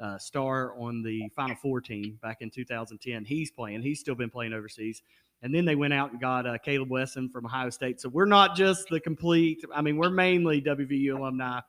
uh, 0.00 0.18
star 0.18 0.74
on 0.76 1.02
the 1.02 1.28
Final 1.36 1.56
Four 1.56 1.80
team 1.80 2.18
back 2.22 2.38
in 2.40 2.50
2010. 2.50 3.24
He's 3.24 3.50
playing. 3.50 3.82
He's 3.82 4.00
still 4.00 4.16
been 4.16 4.30
playing 4.30 4.52
overseas. 4.52 5.02
And 5.42 5.54
then 5.54 5.64
they 5.64 5.76
went 5.76 5.92
out 5.92 6.10
and 6.10 6.20
got 6.20 6.46
uh, 6.46 6.58
Caleb 6.58 6.90
Wesson 6.90 7.28
from 7.28 7.44
Ohio 7.44 7.70
State. 7.70 8.00
So 8.00 8.08
we're 8.08 8.24
not 8.24 8.56
just 8.56 8.88
the 8.88 8.98
complete. 8.98 9.62
I 9.74 9.82
mean, 9.82 9.96
we're 9.96 10.10
mainly 10.10 10.62
WVU 10.62 11.18
alumni, 11.18 11.60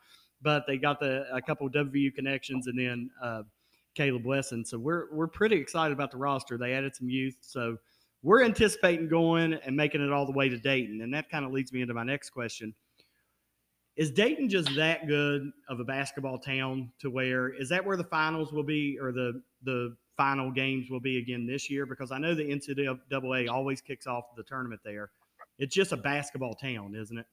but 0.42 0.66
they 0.66 0.78
got 0.78 1.00
the 1.00 1.26
a 1.32 1.42
couple 1.42 1.70
WVU 1.70 2.16
connections 2.16 2.68
and 2.68 2.80
then 2.80 3.10
uh, 3.22 3.44
Caleb 3.96 4.26
Wesson. 4.26 4.66
So 4.66 4.78
we're 4.78 5.06
we're 5.12 5.28
pretty 5.28 5.56
excited 5.56 5.94
about 5.94 6.12
the 6.12 6.18
roster. 6.18 6.58
They 6.58 6.74
added 6.74 6.96
some 6.96 7.10
youth. 7.10 7.38
So 7.42 7.78
we're 8.22 8.44
anticipating 8.44 9.08
going 9.08 9.54
and 9.54 9.76
making 9.76 10.02
it 10.02 10.12
all 10.12 10.26
the 10.26 10.32
way 10.32 10.50
to 10.50 10.58
Dayton. 10.58 11.02
And 11.02 11.14
that 11.14 11.30
kind 11.30 11.46
of 11.46 11.52
leads 11.52 11.72
me 11.72 11.82
into 11.82 11.94
my 11.94 12.04
next 12.04 12.32
question 12.32 12.74
is 13.96 14.12
Dayton 14.12 14.50
just 14.50 14.76
that 14.76 15.08
good 15.08 15.52
of 15.70 15.80
a 15.80 15.84
basketball 15.84 16.38
town 16.38 16.92
to 17.00 17.10
where 17.10 17.50
is 17.50 17.70
that 17.70 17.86
where 17.86 17.96
the 17.96 18.04
finals 18.04 18.52
will 18.52 18.64
be 18.64 18.98
or 19.00 19.12
the 19.12 19.42
the 19.64 19.96
final 20.18 20.52
games 20.52 20.90
will 20.90 21.00
be 21.00 21.18
again 21.18 21.46
this 21.46 21.70
year? 21.70 21.86
Because 21.86 22.12
I 22.12 22.18
know 22.18 22.36
the 22.36 22.44
NCAA 22.44 23.50
always 23.50 23.82
kicks 23.82 24.08
off 24.08 24.36
the 24.36 24.44
tournament 24.44 24.82
there. 24.84 25.12
It's 25.60 25.74
just 25.74 25.92
a 25.92 25.98
basketball 25.98 26.54
town, 26.54 26.96
isn't 26.96 27.18
it? 27.18 27.26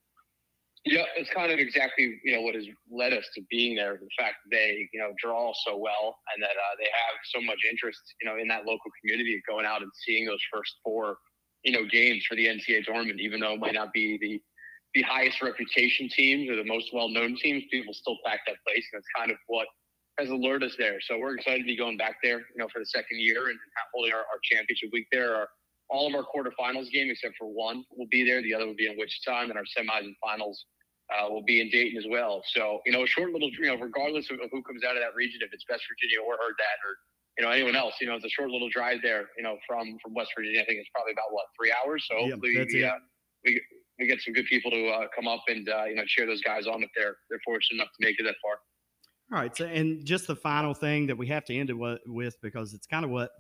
Yeah, 0.84 1.04
it's 1.16 1.30
kind 1.30 1.52
of 1.52 1.60
exactly 1.60 2.18
you 2.24 2.34
know 2.34 2.42
what 2.42 2.56
has 2.56 2.66
led 2.90 3.12
us 3.12 3.24
to 3.36 3.42
being 3.48 3.76
there. 3.76 4.00
The 4.02 4.08
fact 4.18 4.36
that 4.44 4.56
they 4.56 4.88
you 4.92 5.00
know 5.00 5.12
draw 5.22 5.52
so 5.64 5.76
well 5.76 6.18
and 6.34 6.42
that 6.42 6.50
uh, 6.50 6.74
they 6.78 6.90
have 6.90 7.16
so 7.30 7.40
much 7.40 7.58
interest 7.70 8.00
you 8.20 8.28
know 8.28 8.36
in 8.36 8.48
that 8.48 8.66
local 8.66 8.90
community 9.00 9.40
going 9.48 9.64
out 9.64 9.82
and 9.82 9.90
seeing 10.04 10.26
those 10.26 10.42
first 10.52 10.74
four 10.82 11.18
you 11.62 11.72
know 11.72 11.86
games 11.88 12.24
for 12.28 12.34
the 12.34 12.46
NCAA 12.46 12.84
tournament, 12.84 13.20
even 13.20 13.38
though 13.38 13.52
it 13.52 13.60
might 13.60 13.74
not 13.74 13.92
be 13.92 14.18
the 14.20 14.40
the 14.94 15.02
highest 15.02 15.40
reputation 15.40 16.08
teams 16.08 16.50
or 16.50 16.56
the 16.56 16.64
most 16.64 16.90
well-known 16.92 17.36
teams, 17.36 17.64
people 17.70 17.94
still 17.94 18.18
pack 18.26 18.40
that 18.46 18.56
place, 18.66 18.84
and 18.92 18.98
that's 19.00 19.06
kind 19.16 19.30
of 19.30 19.38
what 19.46 19.66
has 20.18 20.28
alerted 20.28 20.68
us 20.68 20.76
there. 20.78 21.00
So 21.00 21.18
we're 21.18 21.36
excited 21.36 21.60
to 21.60 21.64
be 21.64 21.76
going 21.76 21.96
back 21.96 22.16
there, 22.22 22.40
you 22.40 22.58
know, 22.58 22.68
for 22.70 22.78
the 22.78 22.86
second 22.86 23.18
year 23.18 23.48
and 23.48 23.58
holding 23.94 24.12
our, 24.12 24.18
our 24.20 24.40
championship 24.42 24.90
week 24.92 25.06
there. 25.10 25.34
Our, 25.34 25.48
all 25.88 26.06
of 26.08 26.14
our 26.14 26.24
quarterfinals 26.24 26.90
game, 26.90 27.08
except 27.10 27.34
for 27.38 27.46
one, 27.46 27.84
will 27.96 28.08
be 28.10 28.24
there. 28.24 28.42
The 28.42 28.54
other 28.54 28.66
will 28.66 28.76
be 28.76 28.86
in 28.86 28.96
Wichita, 28.98 29.40
and 29.40 29.50
then 29.50 29.56
our 29.56 29.64
semis 29.64 30.04
and 30.04 30.16
finals 30.22 30.64
uh, 31.12 31.28
will 31.28 31.45
be 31.45 31.61
in 31.61 31.69
Dayton 31.71 31.99
as 31.99 32.07
well. 32.09 32.42
So 32.54 32.81
you 32.87 32.92
know, 32.92 33.04
a 33.04 33.07
short 33.07 33.33
little, 33.33 33.50
you 33.50 33.66
know, 33.66 33.76
regardless 33.76 34.31
of, 34.31 34.38
who 34.50 34.62
comes 34.62 34.85
out 34.85 34.97
of 34.97 35.02
that 35.02 35.14
region, 35.14 35.40
if 35.42 35.52
it's 35.52 35.64
West 35.69 35.85
Virginia 35.88 36.25
or 36.25 36.37
that 36.37 36.78
or 36.85 36.97
you 37.38 37.45
know 37.45 37.50
anyone 37.50 37.76
else, 37.76 37.95
you 38.00 38.07
know, 38.07 38.14
it's 38.14 38.25
a 38.25 38.31
short 38.31 38.50
little 38.50 38.69
drive 38.69 38.99
there. 39.02 39.28
You 39.37 39.45
know, 39.45 39.57
from 39.66 39.99
from 40.02 40.14
West 40.14 40.31
Virginia, 40.37 40.61
I 40.61 40.64
think 40.64 40.81
it's 40.81 40.90
probably 40.95 41.12
about 41.12 41.31
what 41.31 41.47
three 41.59 41.73
hours. 41.73 42.04
So 42.09 42.16
hopefully, 42.16 42.64
we, 42.73 42.85
uh, 42.85 42.92
we 43.45 43.61
we 43.99 44.07
get 44.07 44.21
some 44.21 44.35
good 44.35 44.47
people 44.47 44.71
to 44.71 44.88
uh, 44.88 45.07
come 45.14 45.28
up 45.28 45.42
and 45.49 45.69
uh, 45.69 45.85
you 45.85 45.95
know 45.95 46.04
cheer 46.07 46.26
those 46.26 46.42
guys 46.42 46.66
on 46.66 46.83
if 46.83 46.90
they're 46.97 47.16
they're 47.31 47.40
fortunate 47.45 47.76
enough 47.76 47.92
to 47.99 48.07
make 48.07 48.19
it 48.19 48.25
that 48.25 48.37
far. 48.42 48.59
All 49.33 49.38
right. 49.38 49.57
So, 49.57 49.64
and 49.64 50.04
just 50.04 50.26
the 50.26 50.37
final 50.37 50.75
thing 50.75 51.07
that 51.07 51.16
we 51.16 51.26
have 51.28 51.45
to 51.47 51.57
end 51.57 51.71
it 51.71 52.00
with, 52.07 52.37
because 52.42 52.75
it's 52.75 52.87
kind 52.87 53.04
of 53.04 53.11
what 53.11 53.31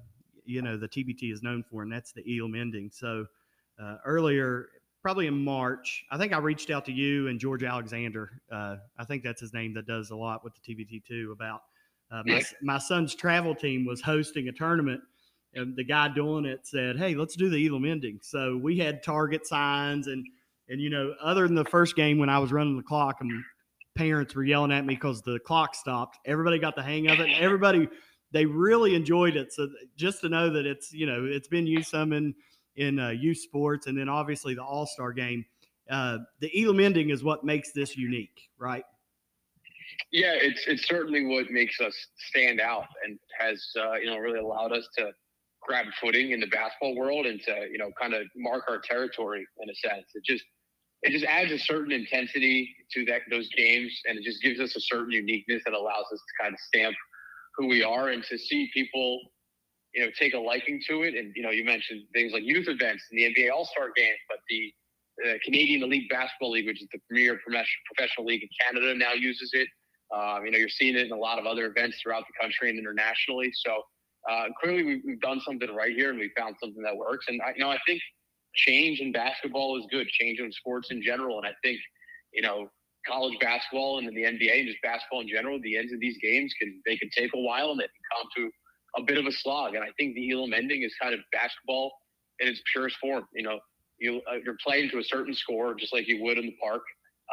you 0.44 0.62
know 0.62 0.76
the 0.76 0.88
TBT 0.88 1.32
is 1.32 1.42
known 1.42 1.62
for, 1.68 1.82
and 1.82 1.92
that's 1.92 2.12
the 2.12 2.22
Elam 2.38 2.54
ending. 2.54 2.90
So 2.92 3.26
uh, 3.82 3.96
earlier, 4.04 4.68
probably 5.02 5.26
in 5.26 5.44
March, 5.44 6.04
I 6.10 6.18
think 6.18 6.32
I 6.32 6.38
reached 6.38 6.70
out 6.70 6.84
to 6.86 6.92
you 6.92 7.28
and 7.28 7.38
George 7.38 7.64
Alexander. 7.64 8.30
Uh, 8.50 8.76
I 8.98 9.04
think 9.04 9.22
that's 9.22 9.40
his 9.40 9.52
name 9.52 9.74
that 9.74 9.86
does 9.86 10.10
a 10.10 10.16
lot 10.16 10.44
with 10.44 10.54
the 10.54 10.60
TBT 10.60 11.04
too. 11.04 11.32
About 11.34 11.62
uh, 12.10 12.22
my, 12.24 12.42
my 12.62 12.78
son's 12.78 13.14
travel 13.14 13.54
team 13.54 13.84
was 13.84 14.00
hosting 14.00 14.48
a 14.48 14.52
tournament. 14.52 15.00
And 15.54 15.76
the 15.76 15.84
guy 15.84 16.08
doing 16.08 16.46
it 16.46 16.66
said, 16.66 16.96
"Hey, 16.96 17.14
let's 17.14 17.36
do 17.36 17.50
the 17.50 17.66
Elam 17.66 17.84
ending." 17.84 18.20
So 18.22 18.56
we 18.56 18.78
had 18.78 19.02
target 19.02 19.46
signs, 19.46 20.06
and 20.06 20.24
and 20.68 20.80
you 20.80 20.88
know, 20.88 21.14
other 21.22 21.46
than 21.46 21.54
the 21.54 21.64
first 21.64 21.94
game 21.94 22.18
when 22.18 22.30
I 22.30 22.38
was 22.38 22.52
running 22.52 22.78
the 22.78 22.82
clock, 22.82 23.18
and 23.20 23.44
parents 23.94 24.34
were 24.34 24.44
yelling 24.44 24.72
at 24.72 24.86
me 24.86 24.94
because 24.94 25.20
the 25.20 25.38
clock 25.40 25.74
stopped. 25.74 26.18
Everybody 26.24 26.58
got 26.58 26.74
the 26.74 26.82
hang 26.82 27.08
of 27.08 27.20
it. 27.20 27.28
And 27.28 27.34
everybody 27.34 27.88
they 28.32 28.46
really 28.46 28.94
enjoyed 28.94 29.36
it. 29.36 29.52
So 29.52 29.68
just 29.96 30.22
to 30.22 30.28
know 30.28 30.50
that 30.50 30.66
it's 30.66 30.92
you 30.92 31.06
know 31.06 31.24
it's 31.24 31.48
been 31.48 31.66
used 31.66 31.88
some 31.88 32.12
in 32.12 32.34
in 32.76 32.98
uh, 32.98 33.10
youth 33.10 33.38
sports, 33.38 33.86
and 33.86 33.96
then 33.96 34.08
obviously 34.08 34.54
the 34.54 34.62
All 34.62 34.86
Star 34.86 35.12
game. 35.12 35.44
Uh, 35.90 36.18
the 36.40 36.50
Elam 36.62 36.80
ending 36.80 37.10
is 37.10 37.22
what 37.22 37.44
makes 37.44 37.72
this 37.72 37.96
unique, 37.96 38.48
right? 38.58 38.84
Yeah, 40.10 40.34
it's 40.34 40.66
it's 40.66 40.86
certainly 40.86 41.24
what 41.26 41.50
makes 41.50 41.80
us 41.80 41.94
stand 42.28 42.60
out 42.60 42.86
and 43.04 43.18
has 43.38 43.64
uh, 43.78 43.94
you 43.94 44.06
know 44.06 44.18
really 44.18 44.38
allowed 44.38 44.72
us 44.72 44.88
to 44.98 45.10
grab 45.60 45.86
footing 46.00 46.32
in 46.32 46.40
the 46.40 46.46
basketball 46.48 46.96
world 46.96 47.26
and 47.26 47.40
to 47.42 47.66
you 47.70 47.78
know 47.78 47.90
kind 48.00 48.14
of 48.14 48.22
mark 48.36 48.64
our 48.68 48.80
territory 48.80 49.46
in 49.60 49.70
a 49.70 49.74
sense. 49.74 50.06
It 50.14 50.24
just 50.24 50.44
it 51.02 51.10
just 51.10 51.24
adds 51.24 51.50
a 51.50 51.58
certain 51.58 51.92
intensity 51.92 52.74
to 52.92 53.04
that 53.06 53.22
those 53.30 53.48
games, 53.56 53.92
and 54.06 54.18
it 54.18 54.24
just 54.24 54.42
gives 54.42 54.60
us 54.60 54.76
a 54.76 54.80
certain 54.80 55.10
uniqueness 55.10 55.62
that 55.64 55.74
allows 55.74 56.04
us 56.12 56.20
to 56.20 56.42
kind 56.42 56.54
of 56.54 56.60
stamp 56.60 56.94
who 57.56 57.66
we 57.66 57.82
are 57.82 58.08
and 58.08 58.22
to 58.24 58.38
see 58.38 58.70
people, 58.72 59.20
you 59.94 60.04
know, 60.04 60.10
take 60.18 60.34
a 60.34 60.38
liking 60.38 60.80
to 60.88 61.02
it. 61.02 61.14
And 61.14 61.32
you 61.36 61.42
know, 61.42 61.50
you 61.50 61.64
mentioned 61.64 62.04
things 62.12 62.32
like 62.32 62.42
youth 62.44 62.68
events 62.68 63.04
and 63.10 63.18
the 63.18 63.34
NBA 63.34 63.52
All 63.52 63.66
Star 63.66 63.90
Game, 63.94 64.14
but 64.28 64.38
the 64.48 64.72
uh, 65.26 65.34
Canadian 65.44 65.82
Elite 65.82 66.08
Basketball 66.08 66.52
League, 66.52 66.66
which 66.66 66.82
is 66.82 66.88
the 66.92 66.98
premier 67.08 67.38
professional 67.86 68.26
league 68.26 68.42
in 68.42 68.48
Canada, 68.60 68.94
now 68.96 69.12
uses 69.12 69.50
it. 69.52 69.68
Um, 70.14 70.44
you 70.44 70.50
know, 70.50 70.58
you're 70.58 70.68
seeing 70.68 70.96
it 70.96 71.06
in 71.06 71.12
a 71.12 71.16
lot 71.16 71.38
of 71.38 71.46
other 71.46 71.66
events 71.66 71.98
throughout 72.02 72.24
the 72.26 72.42
country 72.42 72.68
and 72.70 72.78
internationally. 72.78 73.50
So 73.54 73.82
uh, 74.30 74.46
clearly, 74.60 74.84
we've, 74.84 75.02
we've, 75.06 75.20
done 75.20 75.40
something 75.40 75.74
right 75.74 75.94
here, 75.94 76.10
and 76.10 76.18
we 76.18 76.30
found 76.36 76.54
something 76.62 76.82
that 76.82 76.96
works. 76.96 77.26
And 77.28 77.40
I, 77.42 77.52
you 77.56 77.60
know, 77.60 77.70
I 77.70 77.78
think 77.86 78.00
change 78.54 79.00
in 79.00 79.12
basketball 79.12 79.78
is 79.78 79.86
good. 79.90 80.06
Change 80.08 80.38
in 80.38 80.52
sports 80.52 80.90
in 80.90 81.02
general, 81.02 81.38
and 81.38 81.46
I 81.46 81.52
think 81.62 81.78
you 82.32 82.42
know 82.42 82.68
college 83.06 83.36
basketball 83.40 83.98
and 83.98 84.06
then 84.06 84.14
the 84.14 84.22
NBA 84.22 84.60
and 84.60 84.68
just 84.68 84.80
basketball 84.82 85.20
in 85.20 85.28
general, 85.28 85.58
the 85.62 85.76
ends 85.76 85.92
of 85.92 86.00
these 86.00 86.16
games 86.22 86.54
can 86.58 86.80
they 86.86 86.96
can 86.96 87.10
take 87.10 87.30
a 87.34 87.40
while 87.40 87.70
and 87.70 87.80
they 87.80 87.84
can 87.84 88.04
come 88.16 88.28
to 88.36 88.50
a 88.96 89.02
bit 89.02 89.18
of 89.18 89.26
a 89.26 89.32
slog. 89.32 89.74
And 89.74 89.84
I 89.84 89.88
think 89.98 90.14
the 90.14 90.30
Elam 90.30 90.52
ending 90.52 90.82
is 90.82 90.94
kind 91.00 91.14
of 91.14 91.20
basketball 91.32 91.92
in 92.40 92.48
its 92.48 92.60
purest 92.72 92.96
form. 93.00 93.24
You 93.34 93.42
know, 93.42 93.58
you 93.98 94.20
uh, 94.30 94.36
you're 94.44 94.58
playing 94.64 94.90
to 94.90 94.98
a 94.98 95.04
certain 95.04 95.34
score 95.34 95.74
just 95.74 95.92
like 95.92 96.08
you 96.08 96.22
would 96.22 96.38
in 96.38 96.46
the 96.46 96.56
park, 96.62 96.82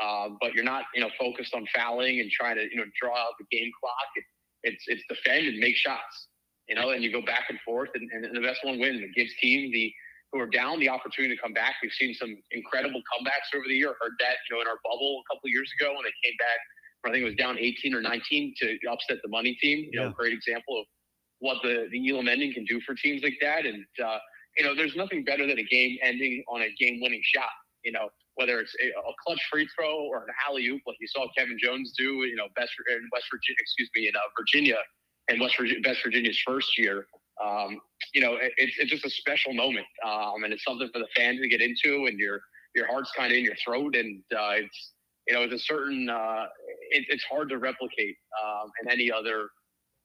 uh, 0.01 0.29
but 0.41 0.53
you're 0.53 0.63
not 0.63 0.85
you 0.93 1.01
know 1.01 1.09
focused 1.19 1.53
on 1.53 1.65
fouling 1.75 2.19
and 2.19 2.31
trying 2.31 2.55
to 2.55 2.63
you 2.63 2.77
know 2.77 2.85
draw 3.01 3.15
out 3.17 3.33
the 3.39 3.45
game 3.51 3.71
clock. 3.79 4.25
It's 4.63 4.83
it's 4.87 5.03
defend 5.09 5.47
and 5.47 5.59
make 5.59 5.75
shots. 5.75 6.27
You 6.67 6.75
know, 6.75 6.91
and 6.91 7.03
you 7.03 7.11
go 7.11 7.25
back 7.25 7.49
and 7.49 7.57
forth, 7.65 7.89
and, 7.95 8.07
and 8.11 8.35
the 8.35 8.45
best 8.45 8.59
one 8.63 8.79
wins. 8.79 9.01
It 9.01 9.15
gives 9.15 9.31
team 9.41 9.71
the 9.71 9.91
who 10.31 10.39
are 10.39 10.49
down 10.49 10.79
the 10.79 10.89
opportunity 10.89 11.35
to 11.35 11.41
come 11.41 11.53
back. 11.53 11.75
We've 11.81 11.91
seen 11.91 12.13
some 12.13 12.37
incredible 12.51 13.01
comebacks 13.09 13.49
over 13.55 13.65
the 13.67 13.73
year. 13.73 13.95
Herd 13.99 14.13
That, 14.19 14.37
you 14.45 14.55
know, 14.55 14.61
in 14.61 14.67
our 14.67 14.77
bubble 14.85 15.23
a 15.25 15.33
couple 15.33 15.49
years 15.49 15.71
ago 15.79 15.93
when 15.95 16.03
they 16.03 16.13
came 16.23 16.37
back. 16.37 16.61
I 17.05 17.11
think 17.11 17.23
it 17.23 17.31
was 17.31 17.39
down 17.39 17.57
18 17.57 17.95
or 17.95 18.01
19 18.01 18.53
to 18.59 18.77
upset 18.91 19.17
the 19.23 19.29
money 19.29 19.57
team. 19.61 19.87
You 19.89 19.89
yeah. 19.93 20.07
know, 20.07 20.13
great 20.13 20.33
example 20.33 20.77
of 20.77 20.85
what 21.39 21.57
the 21.63 21.87
the 21.91 22.09
Elam 22.09 22.27
ending 22.27 22.53
can 22.53 22.65
do 22.65 22.79
for 22.81 22.95
teams 22.95 23.23
like 23.23 23.37
that. 23.41 23.65
And 23.65 23.85
uh, 24.03 24.17
you 24.57 24.63
know, 24.63 24.75
there's 24.75 24.95
nothing 24.95 25.23
better 25.23 25.47
than 25.47 25.59
a 25.59 25.63
game 25.63 25.97
ending 26.01 26.43
on 26.47 26.61
a 26.61 26.69
game 26.79 26.99
winning 27.01 27.21
shot. 27.23 27.49
You 27.83 27.93
know, 27.93 28.09
whether 28.35 28.59
it's 28.59 28.75
a, 28.83 28.87
a 28.87 29.13
clutch 29.25 29.41
free 29.51 29.67
throw 29.75 30.03
or 30.05 30.23
an 30.23 30.33
alley 30.47 30.67
oop, 30.67 30.81
like 30.85 30.97
you 30.99 31.07
saw 31.07 31.27
Kevin 31.37 31.57
Jones 31.61 31.93
do. 31.97 32.25
You 32.25 32.35
know, 32.35 32.47
best 32.55 32.71
in 32.89 33.09
West 33.11 33.25
Virginia, 33.31 33.57
excuse 33.59 33.89
me, 33.95 34.07
in 34.07 34.15
uh, 34.15 34.19
Virginia, 34.37 34.77
and 35.29 35.39
West 35.39 35.55
Virginia, 35.57 35.95
Virginia's 36.03 36.39
first 36.45 36.77
year 36.77 37.07
um, 37.43 37.79
you 38.13 38.21
know, 38.21 38.35
it, 38.35 38.51
it's, 38.57 38.75
it's 38.79 38.91
just 38.91 39.05
a 39.05 39.09
special 39.09 39.53
moment. 39.53 39.85
Um, 40.05 40.43
and 40.43 40.53
it's 40.53 40.63
something 40.63 40.89
for 40.91 40.99
the 40.99 41.07
fans 41.15 41.39
to 41.41 41.47
get 41.47 41.61
into 41.61 42.05
and 42.07 42.19
your, 42.19 42.41
your 42.75 42.87
heart's 42.87 43.11
kind 43.15 43.31
of 43.31 43.37
in 43.37 43.43
your 43.43 43.55
throat. 43.63 43.95
And 43.95 44.21
uh, 44.31 44.59
it's, 44.63 44.93
you 45.27 45.33
know, 45.33 45.43
it's 45.43 45.53
a 45.53 45.59
certain, 45.59 46.09
uh, 46.09 46.45
it, 46.91 47.05
it's 47.09 47.23
hard 47.23 47.49
to 47.49 47.57
replicate 47.57 48.17
um, 48.43 48.71
in 48.81 48.91
any 48.91 49.11
other, 49.11 49.49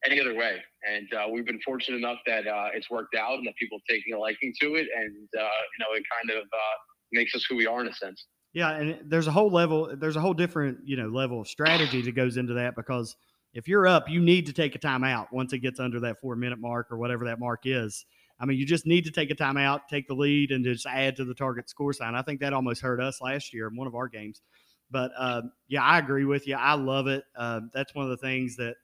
any 0.05 0.21
other 0.21 0.35
way. 0.35 0.57
And 0.89 1.13
uh, 1.15 1.27
we've 1.33 1.47
been 1.47 1.61
fortunate 1.65 1.97
enough 1.97 2.19
that 2.27 2.47
uh, 2.47 2.69
it's 2.75 2.91
worked 2.91 3.15
out 3.15 3.39
and 3.39 3.47
that 3.47 3.57
people 3.57 3.79
are 3.79 3.95
taking 3.95 4.15
a 4.15 4.19
liking 4.19 4.53
to 4.61 4.75
it. 4.75 4.87
And, 4.97 5.29
uh, 5.39 5.43
you 5.43 5.79
know, 5.81 5.87
it 5.95 6.03
kind 6.13 6.39
of 6.39 6.45
uh, 6.45 6.77
makes 7.13 7.35
us 7.35 7.45
who 7.49 7.57
we 7.57 7.67
are 7.67 7.81
in 7.81 7.89
a 7.89 7.95
sense. 7.95 8.27
Yeah, 8.53 8.71
and 8.71 8.99
there's 9.05 9.27
a 9.27 9.33
whole 9.33 9.51
level, 9.51 9.97
there's 9.97 10.17
a 10.17 10.21
whole 10.21 10.35
different, 10.35 10.79
you 10.85 10.97
know, 10.97 11.09
level 11.09 11.41
of 11.41 11.49
strategy 11.49 12.03
that 12.03 12.13
goes 12.13 12.37
into 12.37 12.55
that 12.55 12.77
because– 12.77 13.17
if 13.55 13.69
you're 13.69 13.87
up, 13.87 14.11
you 14.11 14.21
need 14.21 14.47
to 14.47 14.53
take 14.53 14.75
a 14.75 14.79
timeout 14.79 15.29
once 15.33 15.53
it 15.53 15.61
gets 15.61 15.79
under 15.79 16.01
that 16.01 16.21
four 16.21 16.35
minute 16.37 16.59
mark 16.59 16.89
or 16.91 16.99
whatever 16.99 17.25
that 17.27 17.39
mark 17.39 17.61
is. 17.65 18.05
I 18.41 18.47
mean, 18.47 18.59
you 18.59 18.67
just 18.67 18.85
need 18.85 19.05
to 19.05 19.13
take 19.13 19.31
a 19.31 19.35
timeout, 19.35 19.83
take 19.89 20.09
the 20.09 20.15
lead, 20.15 20.51
and 20.51 20.65
just 20.65 20.87
add 20.87 21.17
to 21.17 21.25
the 21.25 21.35
target 21.35 21.71
score 21.71 21.93
sign. 21.93 22.17
I 22.17 22.23
think 22.23 22.41
that 22.41 22.53
almost 22.53 22.83
hurt 22.83 23.01
us 23.01 23.21
last 23.21 23.55
year 23.55 23.69
in 23.69 23.77
one 23.77 23.87
of 23.87 23.95
our 23.95 24.09
games. 24.09 24.43
But 24.91 25.13
uh, 25.17 25.43
yeah, 25.69 25.85
I 25.85 25.99
agree 25.99 26.25
with 26.25 26.49
you. 26.49 26.57
I 26.57 26.75
love 26.75 27.07
it. 27.07 27.25
Uh, 27.37 27.61
that's 27.73 27.95
one 27.95 28.05
of 28.05 28.11
the 28.11 28.17
things 28.17 28.57
that 28.57 28.75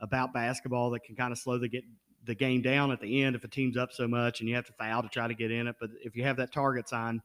about 0.00 0.32
basketball 0.32 0.90
that 0.90 1.04
can 1.04 1.14
kind 1.14 1.32
of 1.32 1.38
slow 1.38 1.58
the 1.58 1.68
get 1.68 1.84
the 2.24 2.34
game 2.34 2.62
down 2.62 2.90
at 2.90 3.00
the 3.00 3.22
end 3.22 3.36
if 3.36 3.44
a 3.44 3.48
team's 3.48 3.76
up 3.76 3.92
so 3.92 4.08
much 4.08 4.40
and 4.40 4.48
you 4.48 4.54
have 4.54 4.64
to 4.64 4.72
foul 4.72 5.02
to 5.02 5.08
try 5.08 5.28
to 5.28 5.34
get 5.34 5.50
in 5.50 5.66
it. 5.66 5.76
But 5.78 5.90
if 6.02 6.16
you 6.16 6.22
have 6.24 6.36
that 6.38 6.52
target 6.52 6.88
sign, 6.88 7.20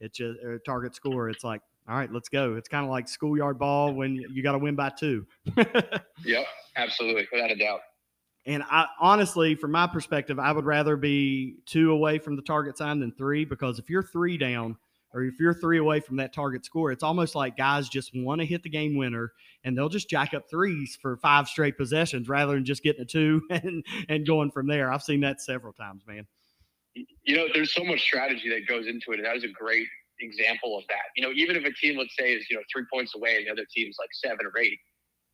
it's 0.00 0.20
or 0.20 0.58
target 0.64 0.94
score. 0.94 1.28
It's 1.28 1.44
like 1.44 1.62
all 1.88 1.96
right, 1.96 2.12
let's 2.12 2.28
go. 2.28 2.54
It's 2.54 2.68
kind 2.68 2.84
of 2.84 2.90
like 2.90 3.08
schoolyard 3.08 3.58
ball 3.58 3.92
when 3.92 4.14
you 4.16 4.42
got 4.42 4.52
to 4.52 4.58
win 4.58 4.76
by 4.76 4.90
two. 4.90 5.26
yep, 6.24 6.46
absolutely, 6.76 7.26
without 7.32 7.50
a 7.50 7.56
doubt. 7.56 7.80
And 8.46 8.62
I 8.70 8.86
honestly, 9.00 9.54
from 9.54 9.72
my 9.72 9.86
perspective, 9.86 10.38
I 10.38 10.52
would 10.52 10.64
rather 10.64 10.96
be 10.96 11.56
two 11.66 11.92
away 11.92 12.18
from 12.18 12.36
the 12.36 12.42
target 12.42 12.78
sign 12.78 13.00
than 13.00 13.12
three 13.12 13.44
because 13.44 13.78
if 13.78 13.90
you're 13.90 14.02
three 14.02 14.38
down 14.38 14.76
or 15.12 15.22
if 15.22 15.34
you're 15.40 15.54
three 15.54 15.78
away 15.78 16.00
from 16.00 16.16
that 16.16 16.32
target 16.32 16.64
score, 16.64 16.92
it's 16.92 17.02
almost 17.02 17.34
like 17.34 17.56
guys 17.56 17.88
just 17.88 18.10
want 18.14 18.40
to 18.40 18.46
hit 18.46 18.62
the 18.62 18.68
game 18.68 18.96
winner 18.96 19.32
and 19.64 19.76
they'll 19.76 19.88
just 19.88 20.08
jack 20.08 20.34
up 20.34 20.48
threes 20.48 20.96
for 21.00 21.16
five 21.16 21.48
straight 21.48 21.76
possessions 21.76 22.28
rather 22.28 22.54
than 22.54 22.64
just 22.64 22.82
getting 22.82 23.02
a 23.02 23.04
two 23.04 23.42
and, 23.50 23.84
and 24.08 24.26
going 24.26 24.50
from 24.50 24.66
there. 24.66 24.92
I've 24.92 25.02
seen 25.02 25.20
that 25.20 25.40
several 25.40 25.72
times, 25.72 26.02
man. 26.06 26.26
You 26.94 27.36
know, 27.36 27.46
there's 27.52 27.74
so 27.74 27.84
much 27.84 28.00
strategy 28.00 28.48
that 28.50 28.66
goes 28.66 28.86
into 28.86 29.12
it. 29.12 29.18
And 29.18 29.24
that 29.24 29.34
was 29.34 29.44
a 29.44 29.48
great 29.48 29.86
example 30.20 30.76
of 30.76 30.84
that. 30.88 31.10
You 31.16 31.22
know, 31.22 31.32
even 31.32 31.56
if 31.56 31.64
a 31.64 31.72
team, 31.72 31.98
let's 31.98 32.14
say, 32.18 32.32
is 32.34 32.46
you 32.50 32.56
know 32.56 32.62
three 32.72 32.84
points 32.92 33.14
away 33.14 33.36
and 33.36 33.46
the 33.46 33.52
other 33.52 33.66
team's 33.74 33.96
like 33.98 34.10
seven 34.12 34.46
or 34.46 34.58
eight, 34.60 34.78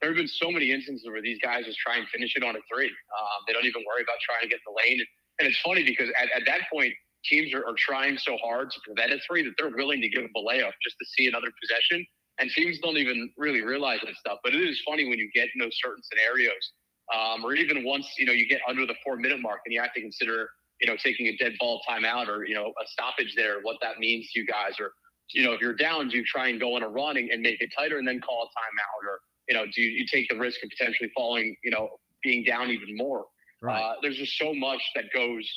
there 0.01 0.11
have 0.11 0.17
been 0.17 0.29
so 0.29 0.51
many 0.51 0.71
instances 0.73 1.07
where 1.09 1.23
these 1.23 1.39
guys 1.43 1.65
just 1.65 1.79
try 1.79 1.97
and 1.97 2.07
finish 2.09 2.37
it 2.37 2.45
on 2.45 2.57
a 2.57 2.61
three. 2.73 2.89
Um, 2.89 3.39
they 3.47 3.53
don't 3.53 3.65
even 3.65 3.83
worry 3.87 4.03
about 4.03 4.21
trying 4.21 4.43
to 4.43 4.49
get 4.49 4.61
the 4.67 4.73
lane. 4.73 5.01
And, 5.39 5.49
it's 5.49 5.61
funny 5.61 5.85
because 5.85 6.09
at, 6.21 6.29
at 6.35 6.47
that 6.47 6.63
point, 6.73 6.93
teams 7.29 7.53
are, 7.55 7.67
are 7.67 7.75
trying 7.77 8.19
so 8.19 8.37
hard 8.43 8.71
to 8.71 8.81
prevent 8.85 9.13
a 9.13 9.19
three 9.27 9.43
that 9.45 9.53
they're 9.59 9.75
willing 9.77 10.01
to 10.01 10.09
give 10.09 10.25
up 10.25 10.31
a 10.37 10.41
layup 10.41 10.73
just 10.83 10.97
to 10.99 11.07
see 11.17 11.27
another 11.27 11.49
possession. 11.61 12.07
And 12.39 12.51
teams 12.51 12.79
don't 12.81 12.99
even 12.99 13.31
really 13.37 13.63
realize 13.63 14.01
that 14.05 14.15
stuff. 14.17 14.39
But 14.45 14.55
it 14.55 14.61
is 14.61 14.81
funny 14.87 15.09
when 15.09 15.19
you 15.19 15.31
get 15.35 15.49
in 15.55 15.61
those 15.61 15.77
certain 15.83 16.03
scenarios, 16.03 16.73
um, 17.15 17.45
or 17.45 17.55
even 17.55 17.85
once 17.85 18.07
you 18.19 18.27
know 18.27 18.33
you 18.33 18.49
get 18.49 18.61
under 18.69 18.85
the 18.87 18.95
four 19.05 19.17
minute 19.17 19.41
mark 19.41 19.61
and 19.65 19.73
you 19.73 19.81
have 19.81 19.95
to 19.95 20.01
consider 20.01 20.51
you 20.81 20.87
know, 20.87 20.97
taking 21.03 21.27
a 21.27 21.37
dead 21.37 21.55
ball 21.59 21.81
timeout 21.89 22.29
or, 22.29 22.47
you 22.47 22.55
know, 22.55 22.73
a 22.83 22.87
stoppage 22.87 23.35
there, 23.37 23.61
what 23.63 23.77
that 23.81 23.99
means 23.99 24.31
to 24.33 24.41
you 24.41 24.47
guys. 24.47 24.75
Or, 24.79 24.93
you 25.33 25.45
know, 25.45 25.53
if 25.53 25.61
you're 25.61 25.75
down, 25.75 26.09
do 26.09 26.19
you 26.19 26.25
try 26.25 26.49
and 26.49 26.61
go 26.61 26.77
on 26.77 26.83
a 26.83 26.89
run 26.89 27.17
and, 27.17 27.31
and 27.31 27.43
make 27.43 27.61
it 27.61 27.71
tighter 27.77 27.99
and 27.99 28.07
then 28.07 28.21
call 28.21 28.43
a 28.43 28.47
timeout? 28.47 29.11
Or, 29.11 29.21
you 29.49 29.55
know, 29.55 29.65
do 29.75 29.81
you, 29.81 29.91
you 29.91 30.07
take 30.13 30.29
the 30.29 30.37
risk 30.37 30.63
of 30.63 30.71
potentially 30.71 31.11
falling, 31.17 31.57
you 31.65 31.71
know, 31.71 31.89
being 32.23 32.45
down 32.45 32.71
even 32.71 32.97
more? 32.97 33.25
Right. 33.63 33.81
Uh, 33.81 33.95
there's 34.03 34.17
just 34.17 34.37
so 34.37 34.53
much 34.53 34.83
that 34.95 35.05
goes 35.15 35.49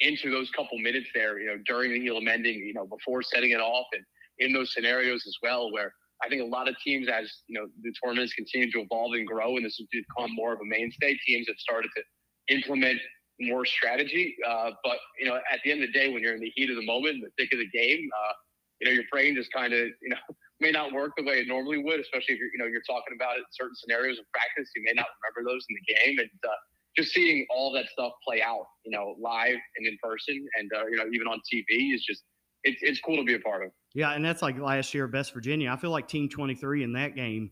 into 0.00 0.30
those 0.30 0.50
couple 0.50 0.78
minutes 0.78 1.06
there, 1.14 1.38
you 1.38 1.46
know, 1.46 1.56
during 1.66 1.92
the 1.92 2.08
Elam 2.08 2.28
ending, 2.28 2.58
you 2.58 2.74
know, 2.74 2.86
before 2.86 3.22
setting 3.22 3.50
it 3.50 3.60
off 3.60 3.86
and 3.92 4.04
in 4.38 4.52
those 4.52 4.72
scenarios 4.74 5.24
as 5.26 5.36
well, 5.42 5.72
where 5.72 5.92
I 6.22 6.28
think 6.28 6.42
a 6.42 6.46
lot 6.46 6.68
of 6.68 6.76
teams, 6.82 7.08
as 7.08 7.30
you 7.46 7.58
know, 7.58 7.66
the 7.82 7.92
tournaments 8.04 8.32
continue 8.34 8.70
to 8.72 8.80
evolve 8.80 9.14
and 9.14 9.26
grow, 9.26 9.56
and 9.56 9.64
this 9.64 9.76
has 9.78 9.86
become 9.92 10.34
more 10.34 10.52
of 10.52 10.60
a 10.60 10.64
mainstay. 10.64 11.16
Teams 11.26 11.46
have 11.48 11.56
started 11.58 11.90
to 11.96 12.54
implement 12.54 13.00
more 13.40 13.66
strategy. 13.66 14.34
Uh, 14.46 14.70
but 14.82 14.96
you 15.20 15.26
know, 15.26 15.36
at 15.36 15.60
the 15.64 15.72
end 15.72 15.82
of 15.82 15.92
the 15.92 15.98
day, 15.98 16.08
when 16.12 16.22
you're 16.22 16.34
in 16.34 16.40
the 16.40 16.52
heat 16.54 16.70
of 16.70 16.76
the 16.76 16.86
moment, 16.86 17.16
in 17.16 17.20
the 17.20 17.32
thick 17.36 17.52
of 17.52 17.58
the 17.58 17.68
game, 17.68 18.08
uh, 18.08 18.32
you 18.80 18.88
know, 18.88 18.92
your 18.92 19.04
brain 19.10 19.34
just 19.34 19.52
kind 19.52 19.72
of 19.72 19.88
you 20.00 20.08
know 20.08 20.20
may 20.60 20.70
not 20.70 20.92
work 20.92 21.12
the 21.16 21.24
way 21.24 21.40
it 21.40 21.48
normally 21.48 21.78
would, 21.78 22.00
especially 22.00 22.34
if 22.34 22.40
you're 22.40 22.52
you 22.52 22.58
know 22.58 22.66
you're 22.66 22.86
talking 22.88 23.14
about 23.14 23.36
it 23.36 23.44
in 23.44 23.52
certain 23.52 23.76
scenarios 23.76 24.18
of 24.18 24.24
practice. 24.32 24.70
You 24.74 24.84
may 24.84 24.96
not 24.96 25.08
remember 25.20 25.52
those 25.52 25.64
in 25.68 25.76
the 25.76 25.86
game, 25.94 26.18
and 26.18 26.30
uh, 26.44 26.60
just 26.96 27.12
seeing 27.12 27.46
all 27.54 27.72
that 27.72 27.86
stuff 27.88 28.12
play 28.26 28.42
out, 28.42 28.66
you 28.84 28.90
know, 28.90 29.14
live 29.20 29.56
and 29.76 29.86
in 29.86 29.96
person, 30.02 30.46
and 30.58 30.70
uh, 30.76 30.86
you 30.86 30.96
know, 30.96 31.04
even 31.12 31.26
on 31.26 31.38
TV 31.52 31.94
is 31.94 32.04
just 32.04 32.22
it's 32.64 32.78
it's 32.82 33.00
cool 33.00 33.16
to 33.16 33.24
be 33.24 33.34
a 33.34 33.40
part 33.40 33.64
of. 33.64 33.70
Yeah, 33.94 34.12
and 34.12 34.24
that's 34.24 34.42
like 34.42 34.58
last 34.58 34.94
year, 34.94 35.06
Best 35.06 35.32
Virginia. 35.32 35.70
I 35.70 35.76
feel 35.76 35.90
like 35.90 36.08
Team 36.08 36.28
23 36.28 36.84
in 36.84 36.92
that 36.94 37.14
game 37.14 37.50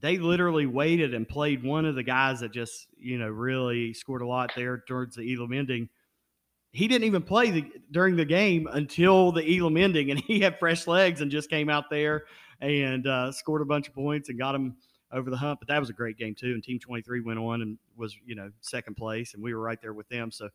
they 0.00 0.18
literally 0.18 0.66
waited 0.66 1.14
and 1.14 1.28
played 1.28 1.62
one 1.62 1.84
of 1.84 1.94
the 1.94 2.02
guys 2.02 2.40
that 2.40 2.52
just 2.52 2.86
you 2.98 3.18
know 3.18 3.28
really 3.28 3.92
scored 3.92 4.22
a 4.22 4.26
lot 4.26 4.52
there 4.56 4.82
towards 4.88 5.16
the 5.16 5.34
Elam 5.34 5.52
ending. 5.52 5.88
He 6.72 6.86
didn't 6.86 7.04
even 7.04 7.22
play 7.22 7.50
the, 7.50 7.64
during 7.90 8.14
the 8.14 8.24
game 8.24 8.68
until 8.70 9.32
the 9.32 9.58
Elam 9.58 9.76
ending, 9.76 10.10
and 10.10 10.20
he 10.26 10.40
had 10.40 10.58
fresh 10.58 10.86
legs 10.86 11.20
and 11.20 11.30
just 11.30 11.50
came 11.50 11.68
out 11.68 11.90
there 11.90 12.24
and 12.60 13.06
uh, 13.06 13.32
scored 13.32 13.62
a 13.62 13.66
bunch 13.66 13.88
of 13.88 13.94
points 13.94 14.28
and 14.28 14.38
got 14.38 14.54
him 14.54 14.76
over 15.12 15.30
the 15.30 15.36
hump. 15.36 15.60
But 15.60 15.68
that 15.68 15.80
was 15.80 15.90
a 15.90 15.94
great 15.94 16.16
game 16.16 16.34
too. 16.38 16.52
And 16.52 16.62
Team 16.62 16.78
23 16.78 17.22
went 17.22 17.38
on 17.38 17.62
and 17.62 17.78
was 18.00 18.16
you 18.26 18.34
know 18.34 18.50
second 18.60 18.96
place, 18.96 19.34
and 19.34 19.42
we 19.42 19.54
were 19.54 19.60
right 19.60 19.80
there 19.80 19.92
with 19.92 20.08
them. 20.08 20.32
So 20.32 20.48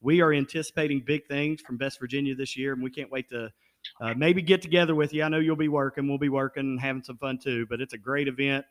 we 0.00 0.20
are 0.20 0.32
anticipating 0.32 1.00
big 1.06 1.26
things 1.26 1.60
from 1.60 1.76
Best 1.76 2.00
Virginia 2.00 2.34
this 2.34 2.56
year, 2.56 2.72
and 2.72 2.82
we 2.82 2.90
can't 2.90 3.10
wait 3.10 3.28
to 3.30 3.50
uh, 4.00 4.14
maybe 4.16 4.42
get 4.42 4.62
together 4.62 4.94
with 4.94 5.14
you. 5.14 5.22
I 5.22 5.28
know 5.28 5.38
you'll 5.38 5.56
be 5.56 5.68
working. 5.68 6.08
We'll 6.08 6.18
be 6.18 6.28
working 6.28 6.62
and 6.64 6.80
having 6.80 7.02
some 7.02 7.18
fun 7.18 7.38
too. 7.38 7.66
But 7.68 7.80
it's 7.80 7.92
a 7.92 7.98
great 7.98 8.28
event. 8.28 8.64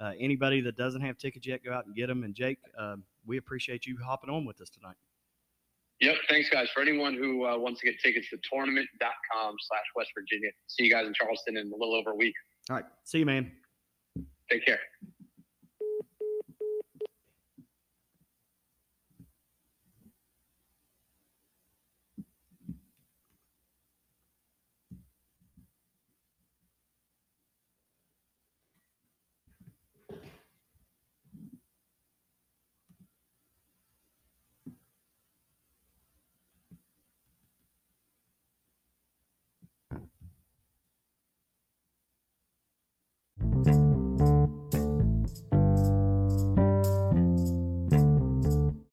Uh, 0.00 0.12
anybody 0.18 0.60
that 0.62 0.76
doesn't 0.76 1.02
have 1.02 1.18
tickets 1.18 1.46
yet, 1.46 1.64
go 1.64 1.72
out 1.72 1.86
and 1.86 1.94
get 1.94 2.08
them. 2.08 2.24
And 2.24 2.34
Jake, 2.34 2.58
uh, 2.78 2.96
we 3.26 3.36
appreciate 3.36 3.86
you 3.86 3.98
hopping 4.04 4.30
on 4.30 4.44
with 4.44 4.60
us 4.60 4.70
tonight. 4.70 4.96
Yep. 6.00 6.16
Thanks, 6.28 6.50
guys. 6.50 6.68
For 6.74 6.80
anyone 6.82 7.14
who 7.14 7.46
uh, 7.46 7.56
wants 7.56 7.80
to 7.80 7.86
get 7.86 8.00
tickets 8.02 8.28
to 8.30 8.38
tournament.com 8.50 9.54
slash 9.60 9.84
West 9.94 10.10
Virginia. 10.18 10.50
See 10.66 10.84
you 10.84 10.90
guys 10.90 11.06
in 11.06 11.14
Charleston 11.14 11.56
in 11.56 11.68
a 11.68 11.76
little 11.76 11.94
over 11.94 12.10
a 12.10 12.16
week. 12.16 12.34
All 12.68 12.76
right. 12.76 12.84
See 13.04 13.18
you, 13.18 13.26
man. 13.26 13.52
Take 14.50 14.66
care. 14.66 14.80